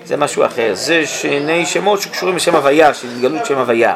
זה 0.04 0.16
משהו 0.16 0.46
אחר, 0.46 0.70
זה 0.74 1.06
שני 1.06 1.66
שמות 1.66 2.00
שקשורים 2.00 2.36
לשם 2.36 2.56
הוויה, 2.56 2.94
של 2.94 3.08
התגלות 3.08 3.46
שם 3.46 3.58
הוויה. 3.58 3.94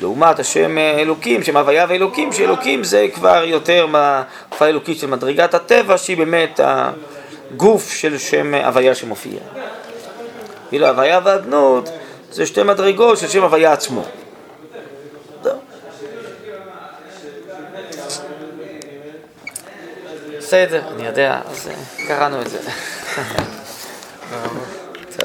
לעומת 0.00 0.38
השם 0.38 0.78
אלוקים, 0.78 1.42
שם 1.42 1.56
הוויה 1.56 1.86
ואלוקים, 1.88 2.32
שאלוקים 2.32 2.84
זה 2.84 3.06
כבר 3.14 3.42
יותר 3.44 3.86
מההופעה 3.86 4.68
האלוקית 4.68 4.98
של 4.98 5.06
מדרגת 5.06 5.54
הטבע, 5.54 5.98
שהיא 5.98 6.16
באמת 6.16 6.60
הגוף 6.62 7.92
של 7.92 8.18
שם 8.18 8.54
הוויה 8.54 8.94
שמופיע. 8.94 9.40
ואילו 10.70 10.86
הוויה 10.86 11.20
והאדנות 11.24 11.90
זה 12.30 12.46
שתי 12.46 12.62
מדרגות 12.62 13.18
של 13.18 13.28
שם 13.28 13.42
הוויה 13.42 13.72
עצמו. 13.72 14.04
בסדר, 20.50 20.82
אני 20.94 21.06
יודע, 21.06 21.40
אז 21.50 21.68
אה, 21.68 22.06
קראנו 22.08 22.42
את 22.42 22.50
זה. 22.50 22.58
אה, 24.32 24.46